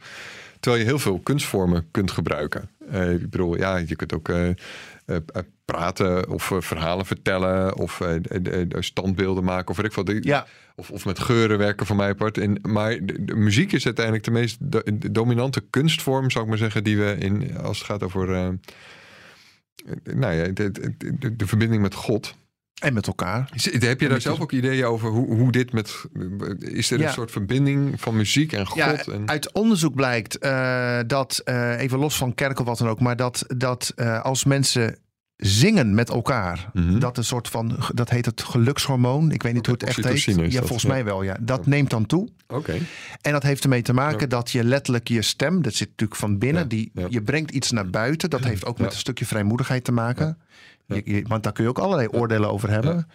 Terwijl 0.60 0.84
je 0.84 0.90
heel 0.90 1.00
veel 1.00 1.20
kunstvormen 1.20 1.88
kunt 1.92 2.12
gebruiken. 2.12 2.70
Eh, 2.92 3.12
ik 3.14 3.30
bedoel, 3.30 3.58
ja, 3.58 3.78
je 3.78 3.96
kunt 3.96 4.14
ook 4.14 4.30
eh, 4.30 4.50
eh, 5.06 5.18
praten 5.66 6.30
of 6.30 6.52
verhalen 6.60 7.06
vertellen 7.06 7.76
of 7.76 8.02
standbeelden 8.80 9.44
maken 9.44 9.70
of 9.70 9.78
weet 9.78 9.86
ik 9.86 9.94
wat. 9.94 10.14
ja, 10.22 10.48
Of, 10.76 10.92
of 10.92 11.06
met 11.06 11.20
geuren 11.20 11.58
werken 11.58 11.86
van 11.86 11.96
mij 11.96 12.10
apart. 12.10 12.38
En, 12.38 12.60
maar 12.62 13.06
de, 13.06 13.26
de 13.26 13.36
muziek 13.36 13.72
is 13.72 13.86
uiteindelijk 13.86 14.26
de 14.26 14.32
meest 14.32 14.58
do- 14.60 14.82
de 14.94 15.12
dominante 15.12 15.62
kunstvorm, 15.70 16.32
zou 16.32 16.44
ik 16.44 16.50
maar 16.50 16.60
zeggen, 16.60 16.84
die 16.84 16.98
we 16.98 17.16
in, 17.20 17.58
als 17.58 17.78
het 17.78 17.88
gaat 17.88 18.04
over 18.04 18.58
nou 20.04 20.34
ja, 20.34 20.48
de, 20.48 20.72
de 21.36 21.48
verbinding 21.48 21.82
met 21.82 21.94
God. 21.94 22.36
En 22.78 22.94
met 22.94 23.08
elkaar. 23.08 23.50
Is- 23.54 23.82
Heb 23.82 24.00
je 24.02 24.08
daar 24.08 24.22
zelf 24.22 24.40
ook 24.40 24.52
ideeën 24.52 24.86
over 24.86 25.10
hoe, 25.10 25.36
hoe 25.36 25.52
dit 25.52 25.74
met. 25.74 26.06
Is 26.60 26.92
er 26.92 27.00
Ja. 27.00 27.08
een 27.08 27.14
soort 27.14 27.32
verbinding 27.32 28.02
van 28.02 28.16
muziek 28.16 28.54
en 28.54 28.66
God? 28.66 28.78
Ja, 28.78 28.96
en, 29.06 29.28
uit 29.30 29.52
onderzoek 29.52 29.96
blijkt 29.96 30.38
eh, 30.38 31.00
dat, 31.08 31.42
eh, 31.44 31.80
even 31.80 32.00
los 32.00 32.18
van 32.18 32.34
kerk 32.34 32.60
of 32.60 32.66
wat 32.66 32.78
dan 32.78 32.88
ook, 32.88 33.00
maar 33.00 33.16
dat, 33.16 33.46
dat 33.58 33.92
eh, 33.96 34.22
als 34.22 34.44
mensen 34.44 34.98
zingen 35.38 35.94
met 35.96 36.10
elkaar, 36.10 36.70
Mhm. 36.74 37.00
dat 37.00 37.18
een 37.18 37.24
soort 37.24 37.48
van, 37.50 37.80
dat 37.94 38.10
heet 38.10 38.26
het 38.26 38.44
gelukshormoon. 38.44 39.32
Ik 39.32 39.44
weet 39.44 39.54
niet 39.54 39.66
hoe 39.66 39.76
het 39.80 39.84
echt 39.84 40.04
heet. 40.06 40.52
Ja, 40.52 40.60
volgens 40.60 40.82
ja. 40.82 40.90
mij 40.90 41.04
wel. 41.04 41.24
Ja, 41.24 41.38
dat 41.42 41.66
neemt 41.66 41.90
dan 41.90 42.06
toe. 42.06 42.28
Oké. 42.48 42.76
En 43.22 43.32
dat 43.32 43.44
heeft 43.44 43.64
ermee 43.64 43.82
te 43.82 43.94
maken 43.94 44.30
dat 44.30 44.52
je 44.52 44.64
letterlijk 44.64 45.08
je 45.08 45.22
stem, 45.22 45.62
dat 45.62 45.74
zit 45.74 45.88
natuurlijk 45.90 46.20
van 46.20 46.38
binnen, 46.38 46.68
die, 46.68 46.92
je 47.10 47.22
brengt 47.22 47.52
iets 47.52 47.72
naar 47.72 47.90
buiten. 47.90 48.30
Dat 48.30 48.44
heeft 48.44 48.66
ook 48.66 48.80
met 48.80 48.92
een 48.92 49.00
stukje 49.00 49.26
vrijmoedigheid 49.26 49.84
te 49.84 49.92
maken. 49.92 50.38
Je- 50.88 51.02
je- 51.06 51.26
want 51.28 51.44
daar 51.44 51.54
kun 51.54 51.64
je 51.64 51.70
ook 51.70 51.80
allerlei 51.80 52.08
oordelen 52.08 52.52
over 52.52 52.70
hebben. 52.70 53.08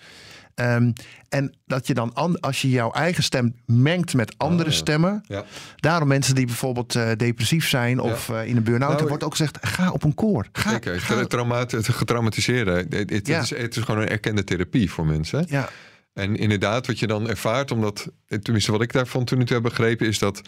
Ehm, 0.55 0.93
en 1.29 1.55
dat 1.67 1.87
je 1.87 1.95
dan, 1.95 2.15
an- 2.15 2.41
als 2.41 2.63
je 2.63 2.71
jouw 2.71 2.91
eigen 2.91 3.23
stem 3.23 3.55
mengt 3.67 4.15
met 4.15 4.35
andere 4.37 4.63
Ah, 4.65 4.71
ja. 4.71 4.77
stemmen. 4.77 5.25
Ja. 5.27 5.45
Daarom 5.77 6.09
mensen 6.09 6.35
die 6.35 6.47
bijvoorbeeld 6.47 6.95
eh, 6.95 7.11
depressief 7.17 7.69
zijn 7.69 8.01
of 8.01 8.29
eh, 8.29 8.47
in 8.47 8.57
een 8.57 8.63
burn-out, 8.63 8.91
Nou, 8.91 9.03
er 9.03 9.09
wordt 9.09 9.25
ook 9.25 9.31
gezegd: 9.31 9.59
ga 9.61 9.91
op 9.91 10.03
een 10.03 10.15
koor. 10.15 10.47
Ga, 10.53 10.71
Zeker. 10.71 11.01
ga- 11.01 11.15
Tra- 11.15 11.27
traumat- 11.27 11.71
het 11.71 11.89
getraumatiseerde. 11.89 12.71
Het, 12.71 12.93
het, 12.93 13.11
het 13.11 13.29
is, 13.29 13.51
het 13.51 13.77
is 13.77 13.83
gewoon 13.83 14.01
een 14.01 14.09
erkende 14.09 14.45
therapie 14.45 14.91
voor 14.91 15.07
mensen. 15.07 15.45
ja, 15.49 15.69
En 16.15 16.37
inderdaad, 16.37 16.87
wat 16.87 16.99
je 16.99 17.07
dan 17.07 17.29
ervaart, 17.29 17.71
omdat, 17.71 18.09
tenminste 18.43 18.73
wat 18.73 18.83
ik 18.83 18.93
daarvan 18.93 19.25
toen 19.25 19.45
toe 19.45 19.55
heb 19.55 19.63
begrepen, 19.63 20.07
is 20.07 20.19
dat 20.19 20.41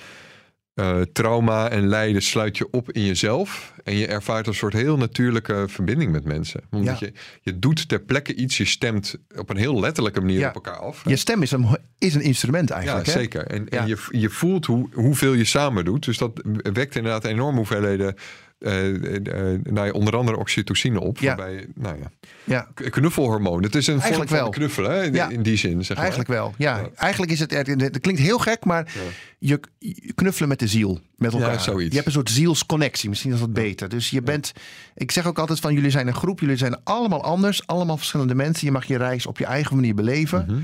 eh, 0.74 1.00
trauma 1.12 1.68
en 1.70 1.86
lijden 1.88 2.22
sluit 2.22 2.58
je 2.58 2.70
op 2.70 2.92
in 2.92 3.04
jezelf. 3.04 3.72
En 3.84 3.96
je 3.96 4.06
ervaart 4.06 4.46
een 4.46 4.54
soort 4.54 4.72
heel 4.72 4.96
natuurlijke 4.96 5.64
verbinding 5.68 6.12
met 6.12 6.24
mensen. 6.24 6.60
Omdat 6.70 6.98
Ja. 6.98 7.06
je, 7.06 7.12
je 7.40 7.58
doet 7.58 7.88
ter 7.88 8.00
plekke 8.00 8.34
iets, 8.34 8.56
je 8.56 8.64
stemt 8.64 9.16
op 9.36 9.50
een 9.50 9.56
heel 9.56 9.80
letterlijke 9.80 10.20
manier 10.20 10.38
Ja. 10.38 10.48
op 10.48 10.54
elkaar 10.54 10.76
af. 10.78 11.02
hè? 11.04 11.10
je 11.10 11.16
stem 11.16 11.42
is 11.42 11.50
een, 11.50 11.66
is 11.98 12.14
een 12.14 12.20
instrument 12.20 12.68
Ja, 12.68 12.74
eigenlijk. 12.74 13.06
hè? 13.06 13.12
zeker. 13.12 13.46
En, 13.46 13.68
en 13.68 13.78
Ja. 13.78 13.84
je, 14.10 14.18
je 14.20 14.28
voelt 14.30 14.66
hoe, 14.66 14.88
hoeveel 14.92 15.32
je 15.32 15.44
samen 15.44 15.84
doet. 15.84 16.04
Dus 16.04 16.18
dat 16.18 16.40
wekt 16.72 16.96
inderdaad 16.96 17.24
enorme 17.24 17.56
hoeveelheden, 17.56 18.14
eh, 18.58 18.72
nou 19.62 19.86
ja, 19.86 19.90
onder 19.90 20.16
andere 20.16 20.36
oxytocine 20.38 21.00
op. 21.00 21.18
Ja. 21.18 21.26
Waarbij, 21.36 21.66
nou 21.74 21.98
ja, 21.98 22.10
Ja, 22.44 22.68
knuffelhormoon. 22.90 23.62
Het 23.62 23.74
is 23.74 23.86
een 23.86 24.00
Eigenlijk 24.00 24.30
vorm 24.30 24.42
wel. 24.42 24.50
van 24.52 24.60
knuffelen, 24.60 24.90
hè, 24.90 25.04
in- 25.04 25.12
Ja. 25.14 25.28
in 25.28 25.42
die 25.42 25.56
zin. 25.56 25.84
Zeg 25.84 25.88
maar. 25.88 25.98
eigenlijk 26.06 26.28
wel. 26.28 26.54
Ja, 26.58 26.76
Ja. 26.76 26.88
eigenlijk 26.94 27.32
is 27.32 27.40
het, 27.40 27.50
het 27.66 28.00
klinkt 28.00 28.20
heel 28.20 28.38
gek, 28.38 28.64
maar 28.64 28.92
je, 29.38 29.60
knuffelen 30.14 30.48
met 30.48 30.58
de 30.58 30.66
ziel, 30.66 31.00
met 31.16 31.32
Ja, 31.32 31.38
elkaar. 31.38 31.60
zoiets. 31.60 31.88
Je 31.88 31.94
hebt 31.94 32.06
een 32.06 32.12
soort 32.12 32.30
zielsconnectie, 32.30 33.08
misschien 33.08 33.32
is 33.32 33.38
dat 33.40 33.52
beter. 33.52 33.88
Dus 33.88 34.10
je 34.10 34.22
bent, 34.22 34.52
ik 34.94 35.10
zeg 35.10 35.26
ook 35.26 35.38
altijd 35.38 35.60
van 35.60 35.74
jullie 35.74 35.90
zijn 35.90 36.06
een 36.06 36.14
groep, 36.14 36.40
jullie 36.40 36.56
zijn 36.56 36.76
allemaal 36.84 37.22
anders, 37.22 37.66
allemaal 37.66 37.96
verschillende 37.96 38.34
mensen. 38.34 38.66
Je 38.66 38.72
mag 38.72 38.84
je 38.84 38.96
reis 38.96 39.26
op 39.26 39.38
je 39.38 39.46
eigen 39.46 39.74
manier 39.76 39.94
beleven. 39.94 40.44
Mhm. 40.48 40.60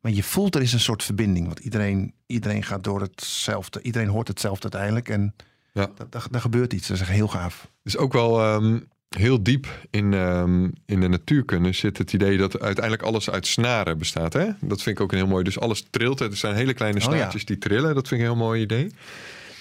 Maar 0.00 0.12
je 0.12 0.22
voelt 0.22 0.54
er 0.54 0.62
is 0.62 0.72
een 0.72 0.80
soort 0.80 1.02
verbinding. 1.02 1.46
Want 1.46 1.58
iedereen, 1.58 2.12
iedereen 2.26 2.62
gaat 2.62 2.84
door 2.84 3.00
hetzelfde. 3.00 3.82
Iedereen 3.82 4.08
hoort 4.08 4.28
hetzelfde 4.28 4.62
uiteindelijk. 4.62 5.08
En 5.08 5.34
Ja. 5.74 5.90
daar 6.30 6.40
gebeurt 6.40 6.72
iets. 6.72 6.86
Dat 6.88 6.96
is 6.96 7.02
echt 7.02 7.12
heel 7.12 7.28
gaaf. 7.28 7.70
Dus 7.82 7.96
ook 7.96 8.12
wel 8.12 8.40
ehm, 8.40 8.78
heel 9.08 9.42
diep 9.42 9.66
in, 9.90 10.14
ehm, 10.14 10.64
in 10.86 11.00
de 11.00 11.08
natuurkunde 11.08 11.72
zit 11.72 11.98
het 11.98 12.12
idee 12.12 12.36
dat 12.36 12.60
uiteindelijk 12.60 13.04
alles 13.04 13.30
uit 13.30 13.46
snaren 13.46 13.98
bestaat. 13.98 14.32
Hè? 14.32 14.44
Dat 14.60 14.82
vind 14.82 14.96
ik 14.98 15.00
ook 15.02 15.12
een 15.12 15.18
heel 15.18 15.26
mooi. 15.26 15.44
Dus 15.44 15.58
alles 15.60 15.86
trilt. 15.90 16.20
Er 16.20 16.36
zijn 16.36 16.54
hele 16.54 16.74
kleine 16.74 16.98
Oh, 16.98 17.04
ja. 17.04 17.10
snaartjes 17.16 17.44
die 17.44 17.58
trillen. 17.58 17.94
Dat 17.94 18.08
vind 18.08 18.20
ik 18.20 18.26
een 18.26 18.32
heel 18.34 18.42
mooi 18.44 18.60
idee. 18.62 18.90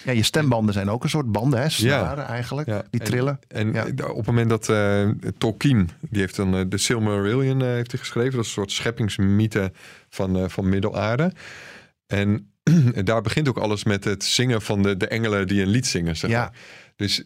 Ja, 0.04 0.12
je 0.12 0.24
stembanden 0.24 0.74
zijn 0.74 0.90
ook 0.90 1.04
een 1.04 1.10
soort 1.10 1.32
banden, 1.32 1.62
hè? 1.62 1.70
Snaren 1.70 2.26
eigenlijk. 2.26 2.68
Ja, 2.68 2.84
Die 2.90 3.00
en- 3.02 3.06
trillen. 3.08 3.40
En 3.48 3.74
Ja. 3.74 3.86
op 4.08 4.18
het 4.18 4.26
moment 4.26 4.50
dat 4.50 4.70
eh, 4.70 5.10
Tolkien, 5.38 5.90
die 6.10 6.20
heeft 6.20 6.36
dan 6.36 6.56
eh, 6.56 6.62
de 6.68 6.78
Silmarillion 6.78 7.62
eh, 7.62 7.68
heeft 7.68 7.92
hij 7.92 8.00
geschreven. 8.00 8.32
Dat 8.32 8.40
is 8.42 8.48
een 8.48 8.54
soort 8.54 8.72
scheppingsmythe 8.72 9.72
van, 10.10 10.50
van 10.50 10.70
Middelaarde. 10.70 11.32
En 12.08 12.53
daar 13.04 13.22
begint 13.22 13.48
ook 13.48 13.58
alles 13.58 13.84
met 13.84 14.04
het 14.04 14.24
zingen 14.24 14.62
van 14.62 14.84
de, 14.84 14.98
de 14.98 15.08
engelen 15.08 15.48
die 15.48 15.62
een 15.62 15.68
lied 15.68 15.88
zingen. 15.88 16.16
Zeg 16.16 16.30
Ja. 16.30 16.40
maar. 16.40 16.54
Dus 16.96 17.24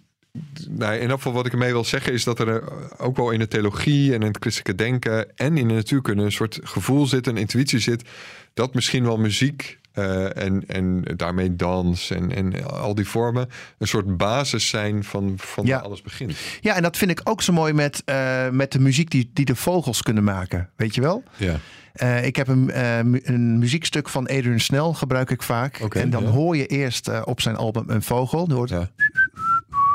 nou, 0.70 0.96
in 0.96 1.10
geval 1.10 1.34
wat 1.34 1.46
ik 1.46 1.52
ermee 1.52 1.72
wil 1.72 1.84
zeggen 1.86 2.14
is 2.14 2.24
dat 2.24 2.40
er 2.40 2.62
eh, 2.62 2.68
ook 2.98 3.18
wel 3.18 3.32
in 3.32 3.40
de 3.40 3.48
theologie 3.48 4.14
en 4.14 4.22
in 4.22 4.28
het 4.28 4.38
christelijke 4.40 4.76
denken 4.84 5.38
en 5.38 5.58
in 5.58 5.68
de 5.68 5.74
natuurkunde 5.74 6.24
een 6.24 6.32
soort 6.32 6.60
gevoel 6.64 7.06
zit, 7.06 7.28
een 7.28 7.38
intuïtie 7.38 7.80
zit, 7.80 8.10
dat 8.54 8.74
misschien 8.74 9.04
wel 9.04 9.18
muziek 9.18 9.80
uh, 9.96 10.38
en, 10.38 10.64
en 10.68 11.04
daarmee 11.16 11.56
dans 11.56 12.10
en, 12.12 12.36
en 12.36 12.66
al 12.70 12.96
die 12.96 13.08
vormen 13.08 13.50
een 13.78 13.88
soort 13.88 14.18
basis 14.18 14.68
zijn 14.70 15.04
van, 15.04 15.34
van 15.38 15.66
Ja. 15.66 15.76
waar 15.76 15.86
alles 15.86 16.02
begint. 16.02 16.36
Ja, 16.62 16.76
en 16.76 16.82
dat 16.82 16.98
vind 16.98 17.12
ik 17.12 17.22
ook 17.24 17.42
zo 17.42 17.54
mooi 17.54 17.74
met, 17.74 18.02
eh, 18.06 18.50
met 18.50 18.72
de 18.72 18.80
muziek 18.80 19.10
die, 19.10 19.30
die 19.34 19.46
de 19.46 19.56
vogels 19.56 20.02
kunnen 20.02 20.24
maken. 20.24 20.70
Weet 20.76 20.96
je 20.96 21.02
wel? 21.02 21.24
Ja. 21.36 21.60
Eh, 21.94 22.26
ik 22.26 22.36
heb 22.36 22.48
een, 22.48 22.72
eh, 22.72 23.02
mu- 23.02 23.22
een 23.24 23.60
muziekstuk 23.60 24.10
van 24.10 24.28
Adrian 24.28 24.60
Snell, 24.60 24.92
gebruik 24.94 25.30
ik 25.30 25.42
vaak. 25.44 25.78
En 25.80 26.10
dan 26.10 26.24
ja. 26.24 26.30
hoor 26.30 26.58
je 26.58 26.66
eerst 26.68 27.08
eh, 27.08 27.22
op 27.26 27.42
zijn 27.42 27.56
album 27.56 27.84
een 27.88 28.04
vogel. 28.04 28.50
Hoort- 28.52 28.70
ja. 28.70 28.90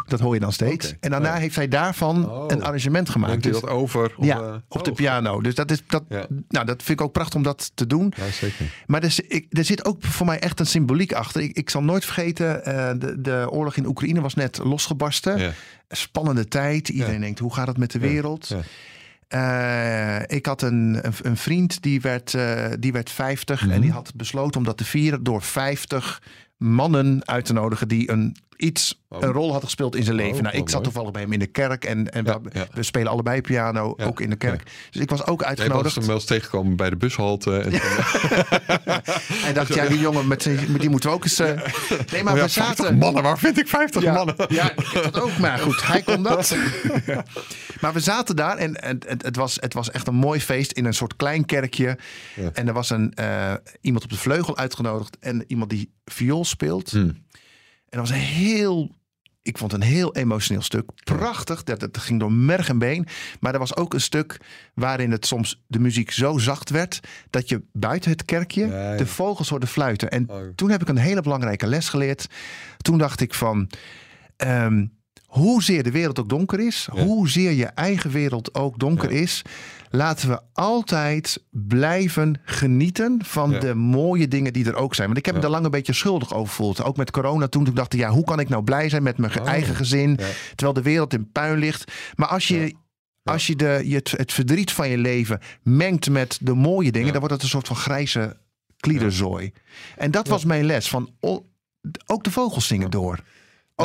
Dat 0.06 0.20
hoor 0.20 0.34
je 0.34 0.40
dan 0.40 0.52
steeds. 0.52 0.94
En 1.00 1.10
daarna 1.10 1.34
ja. 1.34 1.40
heeft 1.40 1.56
hij 1.56 1.68
daarvan 1.68 2.30
Oh. 2.30 2.44
een 2.48 2.62
arrangement 2.64 3.08
gemaakt. 3.08 3.30
Neemt 3.32 3.44
hij 3.44 3.52
Dus- 3.52 3.60
dat 3.62 3.70
over? 3.70 4.12
Op, 4.16 4.24
ja, 4.24 4.40
eh, 4.40 4.54
op 4.68 4.84
de 4.84 4.90
oh, 4.90 4.96
piano. 4.96 5.40
Dus 5.40 5.54
dat, 5.54 5.70
is, 5.70 5.82
dat, 5.86 6.02
Ja. 6.08 6.26
nou, 6.48 6.66
dat 6.66 6.82
vind 6.82 7.00
ik 7.00 7.06
ook 7.06 7.12
prachtig 7.12 7.34
om 7.34 7.42
dat 7.42 7.70
te 7.74 7.86
doen. 7.86 8.12
Ja, 8.16 8.30
zeker. 8.30 8.82
Maar 8.86 9.02
er, 9.02 9.16
ik, 9.28 9.46
er 9.50 9.64
zit 9.64 9.84
ook 9.84 10.04
voor 10.04 10.26
mij 10.26 10.38
echt 10.40 10.60
een 10.60 10.66
symboliek 10.66 11.12
achter. 11.12 11.40
Ik, 11.42 11.56
ik 11.56 11.70
zal 11.70 11.82
nooit 11.82 12.04
vergeten, 12.04 12.64
eh, 12.64 12.90
de, 12.98 13.20
de 13.20 13.46
oorlog 13.50 13.76
in 13.76 13.86
Oekraïne 13.86 14.20
was 14.20 14.34
net 14.34 14.58
losgebarsten. 14.64 15.54
Spannende 15.88 16.48
tijd. 16.48 16.88
Iedereen 16.88 17.20
denkt, 17.20 17.38
hoe 17.38 17.54
gaat 17.54 17.66
het 17.66 17.78
met 17.78 17.90
de 17.90 17.98
wereld? 17.98 18.54
Eh, 19.28 20.18
ik 20.26 20.46
had 20.46 20.62
een, 20.62 20.98
een, 21.02 21.12
een 21.22 21.36
vriend 21.36 21.82
die 21.82 22.00
werd, 22.00 22.34
eh, 22.34 22.64
die 22.78 22.92
werd 22.92 23.10
50 23.10 23.62
Mhm. 23.62 23.70
en 23.70 23.80
die 23.80 23.90
had 23.92 24.12
besloten 24.14 24.58
om 24.60 24.64
dat 24.66 24.76
te 24.76 24.84
vieren 24.84 25.22
door 25.22 25.42
50 25.42 26.22
mannen 26.56 27.20
uit 27.28 27.44
te 27.44 27.52
nodigen 27.52 27.88
die 27.88 28.10
een 28.10 28.36
iets 28.62 29.00
Oh. 29.12 29.20
een 29.22 29.30
rol 29.32 29.44
hadden 29.44 29.64
gespeeld 29.64 29.96
in 29.96 30.02
zijn 30.04 30.16
leven. 30.16 30.36
Oh, 30.36 30.42
nou, 30.42 30.54
ik 30.54 30.60
wat 30.60 30.70
zat 30.70 30.82
toevallig 30.84 31.10
bij 31.10 31.22
hem 31.22 31.32
in 31.32 31.38
de 31.38 31.46
kerk 31.46 31.84
en, 31.84 32.10
en 32.12 32.24
Ja, 32.24 32.40
we, 32.40 32.50
ja. 32.52 32.66
we 32.72 32.82
spelen 32.82 33.10
allebei 33.12 33.40
piano, 33.40 33.94
Ja, 33.96 34.04
ook 34.04 34.20
in 34.20 34.30
de 34.30 34.36
kerk. 34.36 34.62
Dus 34.90 35.02
ik 35.02 35.10
was 35.10 35.26
ook 35.26 35.40
Jij 35.40 35.48
was 35.48 35.58
uitgenodigd. 35.58 35.94
hem 35.94 36.06
wel 36.06 36.14
eens 36.14 36.24
tegengekomen 36.24 36.76
bij 36.76 36.90
de 36.90 36.96
bushalte. 36.96 37.58
En, 37.58 37.72
En 39.46 39.54
dacht, 39.54 39.74
ja, 39.74 39.86
die 39.86 39.98
jongen, 39.98 40.26
met, 40.28 40.42
zijn- 40.42 40.76
die 40.78 40.90
moeten 40.90 41.08
we 41.10 41.14
ook 41.16 41.22
eens... 41.24 41.38
eh, 41.38 41.46
Nee, 42.12 42.22
maar 42.22 42.32
Oh 42.34 42.40
we 42.40 42.48
50 42.48 42.54
zaten... 42.76 42.98
mannen, 42.98 43.22
waar 43.22 43.38
vind 43.38 43.58
ik 43.58 43.68
50 43.68 44.02
Ja, 44.02 44.12
mannen? 44.14 44.34
ja, 44.48 44.70
ik 44.70 44.90
dat 44.92 45.20
ook. 45.20 45.38
Maar 45.38 45.58
goed, 45.58 45.86
hij 45.86 46.02
kon 46.02 46.22
dat. 46.22 46.56
Maar 47.80 47.92
we 47.92 48.00
zaten 48.00 48.36
daar 48.36 48.56
en, 48.56 48.82
en 48.82 48.98
het, 49.06 49.22
het, 49.22 49.36
was, 49.36 49.56
het 49.60 49.74
was 49.74 49.90
echt 49.90 50.06
een 50.06 50.14
mooi 50.14 50.40
feest 50.40 50.72
in 50.72 50.84
een 50.84 50.94
soort 50.94 51.16
klein 51.16 51.44
kerkje. 51.44 51.98
En 52.52 52.66
er 52.68 52.72
was 52.74 52.90
een, 52.90 53.12
eh, 53.14 53.52
iemand 53.80 54.04
op 54.04 54.10
de 54.10 54.16
vleugel 54.16 54.56
uitgenodigd 54.56 55.16
en 55.20 55.44
iemand 55.46 55.70
die 55.70 55.92
viool 56.04 56.44
speelt. 56.44 56.90
Hmm. 56.90 57.24
En 57.92 57.98
dat 57.98 58.08
was 58.08 58.10
een 58.10 58.24
heel... 58.24 58.90
Ik 59.42 59.58
vond 59.58 59.72
het 59.72 59.80
een 59.82 59.86
heel 59.86 60.14
emotioneel 60.14 60.62
stuk. 60.62 60.90
Prachtig. 61.04 61.62
Dat, 61.62 61.80
dat 61.80 61.98
ging 61.98 62.20
door 62.20 62.32
merg 62.32 62.68
en 62.68 62.78
been. 62.78 63.06
Maar 63.40 63.52
er 63.52 63.58
was 63.58 63.76
ook 63.76 63.94
een 63.94 64.00
stuk 64.00 64.40
waarin 64.74 65.10
het 65.10 65.26
soms 65.26 65.62
de 65.66 65.78
muziek 65.78 66.10
zo 66.10 66.38
zacht 66.38 66.70
werd... 66.70 67.00
dat 67.30 67.48
je 67.48 67.62
buiten 67.72 68.10
het 68.10 68.24
kerkje 68.24 68.66
Ja, 68.66 68.90
ja. 68.92 68.96
de 68.96 69.06
vogels 69.06 69.48
hoorde 69.48 69.66
fluiten. 69.66 70.10
En 70.10 70.30
Oh. 70.30 70.48
toen 70.54 70.70
heb 70.70 70.80
ik 70.82 70.88
een 70.88 70.96
hele 70.96 71.20
belangrijke 71.22 71.66
les 71.66 71.88
geleerd. 71.88 72.26
Toen 72.76 72.98
dacht 72.98 73.20
ik 73.20 73.34
van... 73.34 73.70
ehm, 74.36 74.86
hoezeer 75.40 75.82
de 75.82 75.90
wereld 75.90 76.20
ook 76.20 76.28
donker 76.28 76.60
is... 76.66 76.88
Ja. 76.94 77.02
hoezeer 77.02 77.50
je 77.52 77.66
eigen 77.66 78.10
wereld 78.10 78.54
ook 78.54 78.78
donker 78.78 79.12
Ja. 79.12 79.20
is... 79.20 79.42
laten 79.90 80.28
we 80.28 80.40
altijd 80.52 81.42
blijven 81.50 82.40
genieten 82.44 83.20
van 83.24 83.50
Ja. 83.50 83.58
de 83.58 83.74
mooie 83.74 84.28
dingen 84.28 84.52
die 84.52 84.66
er 84.66 84.74
ook 84.74 84.94
zijn. 84.94 85.06
Want 85.06 85.18
ik 85.18 85.26
heb 85.26 85.34
me 85.34 85.40
daar 85.40 85.50
lang 85.50 85.64
een 85.64 85.70
beetje 85.70 85.92
schuldig 85.92 86.34
over 86.34 86.48
gevoeld. 86.48 86.82
Ook 86.82 86.96
met 86.96 87.10
corona 87.10 87.48
toen. 87.48 87.64
Toen 87.64 87.74
dacht 87.74 87.92
ik, 87.92 88.00
ja, 88.00 88.10
hoe 88.10 88.24
kan 88.24 88.40
ik 88.40 88.48
nou 88.48 88.62
blij 88.64 88.88
zijn 88.88 89.02
met 89.02 89.18
mijn 89.18 89.40
Oh. 89.40 89.46
eigen 89.48 89.74
gezin... 89.74 90.16
Terwijl 90.54 90.72
de 90.72 90.82
wereld 90.82 91.12
in 91.12 91.30
puin 91.32 91.58
ligt. 91.58 91.92
Maar 92.16 92.28
als 92.28 92.48
je... 92.48 92.60
Ja. 92.60 93.32
Als 93.32 93.46
je, 93.46 93.56
de, 93.56 93.80
je 93.84 93.94
het, 93.96 94.10
het 94.16 94.32
verdriet 94.32 94.72
van 94.72 94.88
je 94.88 94.98
leven 94.98 95.40
mengt 95.62 96.10
met 96.10 96.38
de 96.40 96.54
mooie 96.54 96.90
dingen, 96.92 97.06
Ja. 97.06 97.10
dan 97.12 97.20
wordt 97.20 97.34
het 97.34 97.42
een 97.44 97.48
soort 97.50 97.66
van 97.66 97.76
grijze 97.76 98.36
kliederzooi. 98.76 99.52
En 99.96 100.10
dat 100.10 100.28
was 100.28 100.44
mijn 100.44 100.64
les. 100.64 100.88
Van, 100.88 101.10
ook 102.06 102.24
de 102.24 102.30
vogels 102.30 102.66
zingen 102.66 102.90
door. 102.90 103.18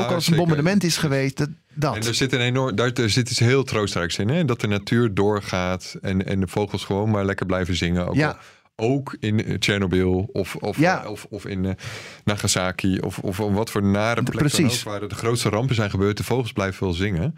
Ook 0.03 0.09
Ja, 0.09 0.15
als 0.15 0.25
het 0.25 0.33
een 0.33 0.39
bombardement 0.39 0.83
is 0.83 0.97
geweest, 0.97 1.37
dat. 1.37 1.49
dat. 1.73 1.95
En 1.95 2.03
er 2.03 2.13
zit 2.15 2.33
een 2.33 2.39
enorm, 2.41 2.75
daar, 2.75 2.91
er 2.93 3.09
zit 3.09 3.29
iets 3.29 3.39
heel 3.39 3.63
troostrijks 3.63 4.17
in. 4.17 4.29
Hè? 4.29 4.45
Dat 4.45 4.61
de 4.61 4.67
natuur 4.67 5.13
doorgaat 5.13 5.95
en, 6.01 6.25
en 6.25 6.39
de 6.39 6.47
vogels 6.47 6.83
gewoon 6.85 7.09
maar 7.09 7.25
lekker 7.25 7.45
blijven 7.45 7.75
zingen. 7.75 8.07
Ook, 8.07 8.15
Ja. 8.15 8.27
al- 8.27 8.37
ook 8.79 9.15
in 9.19 9.43
eh, 9.45 9.55
Tsjernobyl 9.57 10.29
of, 10.31 10.55
of, 10.55 10.77
Ja. 10.77 11.07
of, 11.09 11.25
of 11.29 11.45
in 11.45 11.65
eh, 11.65 11.71
Nagasaki 12.23 12.99
of, 12.99 13.19
of 13.19 13.37
wat 13.37 13.69
voor 13.69 13.83
nare 13.83 14.23
plek 14.23 14.39
dan 14.39 14.49
Precies. 14.49 14.79
ook, 14.87 14.91
waar 14.99 15.07
de 15.07 15.15
grootste 15.15 15.49
rampen 15.49 15.75
zijn 15.75 15.89
gebeurd. 15.89 16.17
De 16.17 16.23
vogels 16.23 16.51
blijven 16.53 16.83
wel 16.83 16.93
zingen. 16.93 17.35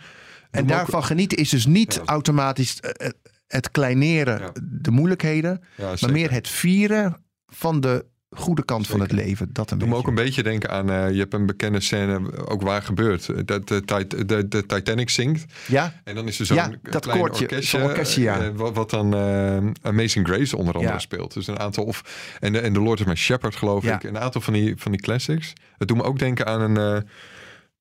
en 0.51 0.65
Doe 0.67 0.75
daarvan 0.75 1.03
genieten 1.03 1.37
is 1.37 1.49
dus 1.49 1.65
niet 1.65 1.93
Ja. 1.93 2.01
automatisch 2.05 2.79
eh, 2.79 3.07
eh, 3.07 3.13
het 3.47 3.71
kleineren, 3.71 4.39
Ja. 4.39 4.51
de 4.63 4.91
moeilijkheden, 4.91 5.61
maar 5.77 6.11
meer 6.11 6.31
het 6.31 6.47
vieren 6.47 7.23
van 7.47 7.79
de 7.81 8.05
goede 8.29 8.65
kant 8.65 8.87
van 8.87 8.99
het 8.99 9.11
leven. 9.11 9.49
Dat 9.53 9.71
een 9.71 9.77
Doe 9.77 9.87
me 9.87 9.95
ook 9.95 10.07
een 10.07 10.15
beetje 10.15 10.43
denken 10.43 10.69
aan, 10.69 10.89
eh, 10.89 11.11
je 11.11 11.19
hebt 11.19 11.33
een 11.33 11.45
bekende 11.45 11.79
scène, 11.79 12.47
ook 12.47 12.61
waar 12.61 12.81
gebeurt. 12.81 13.47
Dat 13.47 13.67
de, 13.67 13.83
de, 14.25 14.47
de 14.47 14.65
Titanic 14.65 15.09
zingt. 15.09 15.53
Ja, 15.67 15.93
En 16.03 16.15
dan 16.15 16.27
is 16.27 16.39
er 16.39 16.45
zo'n 16.45 16.55
Ja, 16.57 16.71
dat 16.81 17.01
klein 17.03 17.19
koortje, 17.19 17.43
orkestje, 17.45 17.77
zo'n 17.77 17.87
orkestje, 17.89 18.21
ja. 18.21 18.39
eh, 18.41 18.49
wat, 18.55 18.75
wat 18.75 18.89
dan 18.89 19.13
eh, 19.15 19.57
Amazing 19.81 20.27
Grace 20.27 20.57
onder 20.57 20.73
andere 20.73 20.93
Ja. 20.93 20.99
speelt. 20.99 21.33
Dus 21.33 21.47
een 21.47 21.59
aantal, 21.59 21.83
of, 21.83 22.03
en, 22.39 22.53
de, 22.53 22.59
en 22.59 22.73
The 22.73 22.79
Lord 22.81 22.99
is 22.99 23.05
My 23.05 23.15
Shepherd 23.15 23.55
geloof 23.55 23.83
ik. 23.85 24.03
Een 24.03 24.19
aantal 24.19 24.41
van 24.41 24.53
die, 24.53 24.73
van 24.77 24.91
die 24.91 25.01
classics. 25.01 25.53
Het 25.77 25.87
doet 25.87 25.97
me 25.97 26.03
ook 26.03 26.19
denken 26.19 26.45
aan 26.45 26.61
een, 26.61 26.77
eh, 26.77 27.03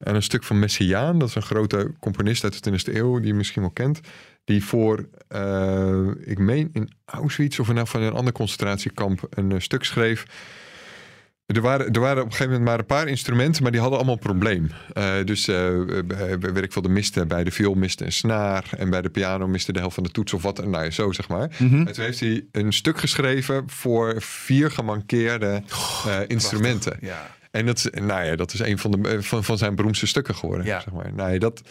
aan 0.09 0.15
een 0.15 0.23
stuk 0.23 0.45
van 0.45 0.59
Messiaan. 0.59 1.19
Dat 1.19 1.29
is 1.29 1.35
een 1.35 1.43
grote 1.43 1.93
componist 2.01 2.45
uit 2.45 2.53
de 2.53 2.71
20e 2.71 2.95
eeuw, 2.97 3.19
die 3.19 3.27
je 3.27 3.35
misschien 3.35 3.63
wel 3.63 3.71
kent. 3.71 4.01
Die 4.49 4.65
voor, 4.65 5.09
eh, 5.29 6.07
ik 6.21 6.39
meen 6.39 6.71
in 6.73 6.91
Auschwitz 7.05 7.59
of 7.59 7.69
in, 7.69 7.87
van 7.87 8.03
een 8.03 8.13
ander 8.13 8.33
concentratiekamp 8.33 9.27
een 9.31 9.53
eh, 9.53 9.59
stuk 9.61 9.85
schreef. 9.85 10.25
Er 11.47 11.61
waren, 11.61 11.93
er 11.93 12.01
waren 12.01 12.19
op 12.23 12.25
een 12.25 12.31
gegeven 12.33 12.53
moment 12.53 12.69
maar 12.71 12.79
een 12.79 12.87
paar 12.87 13.09
instrumenten, 13.09 13.63
maar 13.63 13.71
die 13.73 13.81
hadden 13.81 13.99
allemaal 13.99 14.17
een 14.17 14.23
probleem. 14.23 14.71
Eh, 14.93 15.15
dus 15.25 15.49
eh, 15.49 15.79
weet 16.41 16.65
ik 16.65 16.73
veel, 16.73 16.83
de 16.83 16.89
miste 16.89 17.27
bij 17.27 17.45
de 17.45 17.51
viool 17.51 17.75
miste 17.75 18.05
een 18.05 18.13
snaar 18.13 18.65
en 18.77 18.91
bij 18.91 19.03
de 19.03 19.11
piano 19.11 19.47
miste 19.49 19.73
de 19.73 19.79
helft 19.79 19.95
van 19.95 20.03
de 20.05 20.11
toets 20.11 20.33
of 20.33 20.43
wat. 20.43 20.65
Nou 20.67 20.85
ja, 20.85 20.91
zo 20.91 21.13
zeg 21.13 21.29
maar. 21.29 21.49
En 21.59 21.93
toen 21.93 22.05
heeft 22.05 22.21
hij 22.21 22.47
een 22.53 22.73
stuk 22.73 22.99
geschreven 22.99 23.63
voor 23.71 24.23
vier 24.23 24.71
gemankeerde 24.71 25.63
instrumenten. 26.27 26.97
ja. 27.01 27.37
En 27.51 27.67
dat, 27.67 27.77
is- 27.79 28.01
nou 28.01 28.25
ja, 28.25 28.37
dat 28.37 28.53
is 28.53 28.61
een 28.61 28.79
van, 28.79 28.91
de, 28.91 29.23
van, 29.23 29.45
van 29.45 29.59
zijn 29.59 29.75
beroemdste 29.75 30.07
stukken 30.07 30.35
geworden. 30.35 30.67
Ja. 30.67 30.81
Zeg 30.81 30.93
maar. 30.95 31.13
nou 31.15 31.33
ja, 31.33 31.39
dat, 31.39 31.63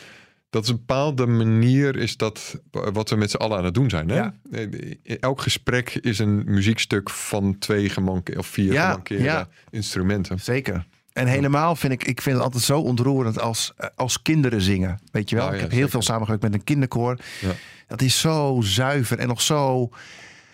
dat 0.49 0.63
is 0.63 0.69
een 0.69 0.75
bepaalde 0.75 1.25
manier 1.25 1.95
is 1.95 2.17
dat 2.17 2.61
wat 2.71 3.09
we 3.09 3.15
met 3.15 3.31
z'n 3.31 3.37
allen 3.37 3.57
aan 3.57 3.65
het 3.65 3.73
doen 3.73 3.89
zijn. 3.89 4.09
Hè? 4.09 4.15
Ja. 4.15 4.33
Eh, 4.51 5.17
Elk 5.19 5.41
gesprek 5.41 5.95
is 5.95 6.19
een 6.19 6.43
muziekstuk 6.45 7.09
van 7.09 7.57
twee 7.59 7.89
gemankeerde 7.89 8.39
of 8.39 8.47
vier 8.47 8.73
Ja, 8.73 8.85
gemankeerde 8.89 9.23
ja. 9.23 9.47
instrumenten. 9.69 10.39
Zeker. 10.39 10.85
En 11.13 11.27
helemaal 11.27 11.75
vind 11.75 11.93
ik, 11.93 12.03
ik 12.03 12.21
vind 12.21 12.35
het 12.35 12.45
altijd 12.45 12.63
zo 12.63 12.79
ontroerend 12.79 13.39
als, 13.39 13.73
eh, 13.77 13.87
als 13.95 14.21
kinderen 14.21 14.61
zingen. 14.61 14.99
Weet 15.11 15.29
je 15.29 15.35
wel? 15.35 15.45
Nou 15.45 15.55
ik 15.55 15.61
heb 15.61 15.71
heel 15.71 15.87
veel 15.89 16.01
samengewerkt 16.01 16.43
met 16.43 16.53
een 16.53 16.63
kinderkoor. 16.63 17.17
Dat 17.87 18.01
is 18.01 18.19
zo 18.19 18.59
zuiver 18.63 19.19
en 19.19 19.27
nog 19.27 19.41
zo, 19.41 19.89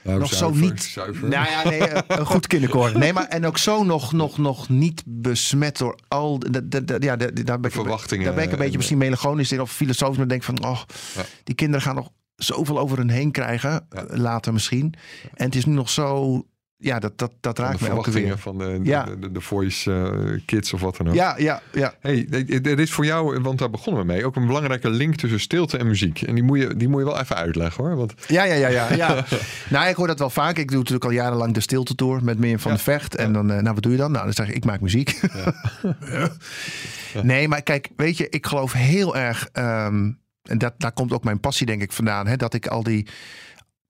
Nou, 0.04 0.20
nog 0.20 0.34
zuiver, 0.34 0.60
zo 0.64 0.70
niet. 0.70 0.84
Zuiver. 0.84 1.28
Nou 1.30 1.50
ja, 1.50 1.70
nee, 1.70 1.80
eh, 1.80 2.18
een 2.20 2.26
goed 2.26 2.48
kinderkoor. 2.48 2.92
Nee, 3.00 3.14
maar 3.14 3.28
en 3.28 3.46
ook 3.46 3.58
zo 3.58 3.84
nog, 3.84 4.12
nog, 4.14 4.38
nog 4.38 4.70
niet 4.70 5.04
besmet 5.06 5.78
door 5.78 6.00
al. 6.08 6.40
De, 6.40 6.68
de, 6.68 6.84
de- 6.86 6.98
ja, 7.00 7.16
de, 7.16 7.44
daar 7.44 7.60
ben 7.60 7.70
ik, 7.70 7.76
verwachtingen 7.76 8.26
Daar 8.26 8.34
ben 8.34 8.44
ik 8.44 8.50
een 8.52 8.56
beetje 8.58 8.72
en- 8.72 8.78
misschien 8.78 8.98
melancholisch 8.98 9.52
in 9.52 9.62
of 9.62 9.72
filosofisch. 9.72 10.18
Maar 10.18 10.28
denk 10.28 10.44
van, 10.44 10.64
oh, 10.66 10.82
Ja. 11.16 11.22
die 11.44 11.56
kinderen 11.56 11.82
gaan 11.82 11.96
nog 11.96 12.10
zoveel 12.36 12.80
over 12.80 12.98
hun 12.98 13.10
heen 13.10 13.32
krijgen. 13.32 13.70
Ja. 13.90 14.04
eh, 14.06 14.18
Later 14.18 14.54
misschien. 14.54 14.94
En 15.34 15.46
het 15.46 15.56
is 15.56 15.66
nu 15.66 15.74
nog 15.74 15.90
zo. 15.90 16.42
Ja, 16.84 17.00
dat, 17.00 17.18
dat, 17.18 17.32
dat 17.40 17.60
raakt 17.60 17.78
de 17.80 17.84
me 17.84 17.90
elke 17.90 18.38
van 18.38 18.58
de, 18.58 18.66
de, 18.66 18.80
Ja. 18.90 19.04
de, 19.04 19.20
de, 19.20 19.32
de 19.32 19.42
voice 19.42 19.92
eh, 19.94 20.40
kids 20.46 20.74
of 20.74 20.82
wat 20.82 20.98
dan 20.98 21.08
ook. 21.08 21.14
Ja, 21.14 21.36
ja, 21.38 21.62
ja. 21.72 21.94
Hey, 22.00 22.28
er 22.64 22.80
is 22.80 22.92
voor 22.92 23.06
jou, 23.06 23.40
want 23.42 23.60
daar 23.60 23.70
begonnen 23.70 24.02
we 24.02 24.08
mee, 24.08 24.26
ook 24.26 24.36
een 24.36 24.48
belangrijke 24.48 24.90
link 24.90 25.16
tussen 25.16 25.40
stilte 25.40 25.78
en 25.78 25.88
muziek. 25.88 26.22
En 26.22 26.34
die 26.36 26.44
moet 26.44 26.60
je, 26.60 26.76
die 26.78 26.88
moet 26.90 27.00
je 27.00 27.06
wel 27.06 27.20
even 27.20 27.36
uitleggen 27.36 27.84
hoor. 27.84 27.96
Want 27.96 28.14
Ja, 28.28 28.44
ja, 28.44 28.54
ja, 28.54 28.68
ja. 28.68 28.94
ja. 28.94 29.26
nou, 29.70 29.88
ik 29.90 29.96
hoor 29.96 30.08
dat 30.08 30.20
wel 30.20 30.30
vaak. 30.30 30.58
Ik 30.58 30.68
doe 30.68 30.78
natuurlijk 30.78 31.06
al 31.06 31.12
jarenlang 31.12 31.54
de 31.54 31.60
stilte 31.60 31.96
tour 31.96 32.24
met 32.24 32.38
Mirjam 32.40 32.60
van 32.60 32.72
Ja. 32.72 32.78
de 32.78 32.84
Vecht. 32.84 33.16
En 33.16 33.34
dan, 33.34 33.52
eh, 33.52 33.62
nou, 33.62 33.74
wat 33.74 33.84
doe 33.84 33.92
je 33.92 33.98
dan? 33.98 34.12
Nou, 34.12 34.24
dan 34.24 34.34
zeg 34.34 34.48
ik, 34.48 34.56
ik 34.56 34.66
maak 34.66 34.82
muziek. 34.82 35.20
Nee, 37.24 37.48
maar 37.48 37.62
kijk, 37.62 37.90
weet 37.96 38.18
je, 38.18 38.30
ik 38.30 38.46
geloof 38.46 38.74
heel 38.74 39.16
erg. 39.16 39.50
ehm, 39.52 40.12
en 40.44 40.58
dat, 40.58 40.74
daar 40.78 40.92
komt 40.92 41.12
ook 41.14 41.24
mijn 41.24 41.40
passie, 41.40 41.66
denk 41.66 41.82
ik, 41.82 41.92
vandaan. 41.92 42.28
Hè, 42.28 42.36
dat 42.36 42.54
ik 42.54 42.68
al 42.68 42.84
die, 42.84 43.08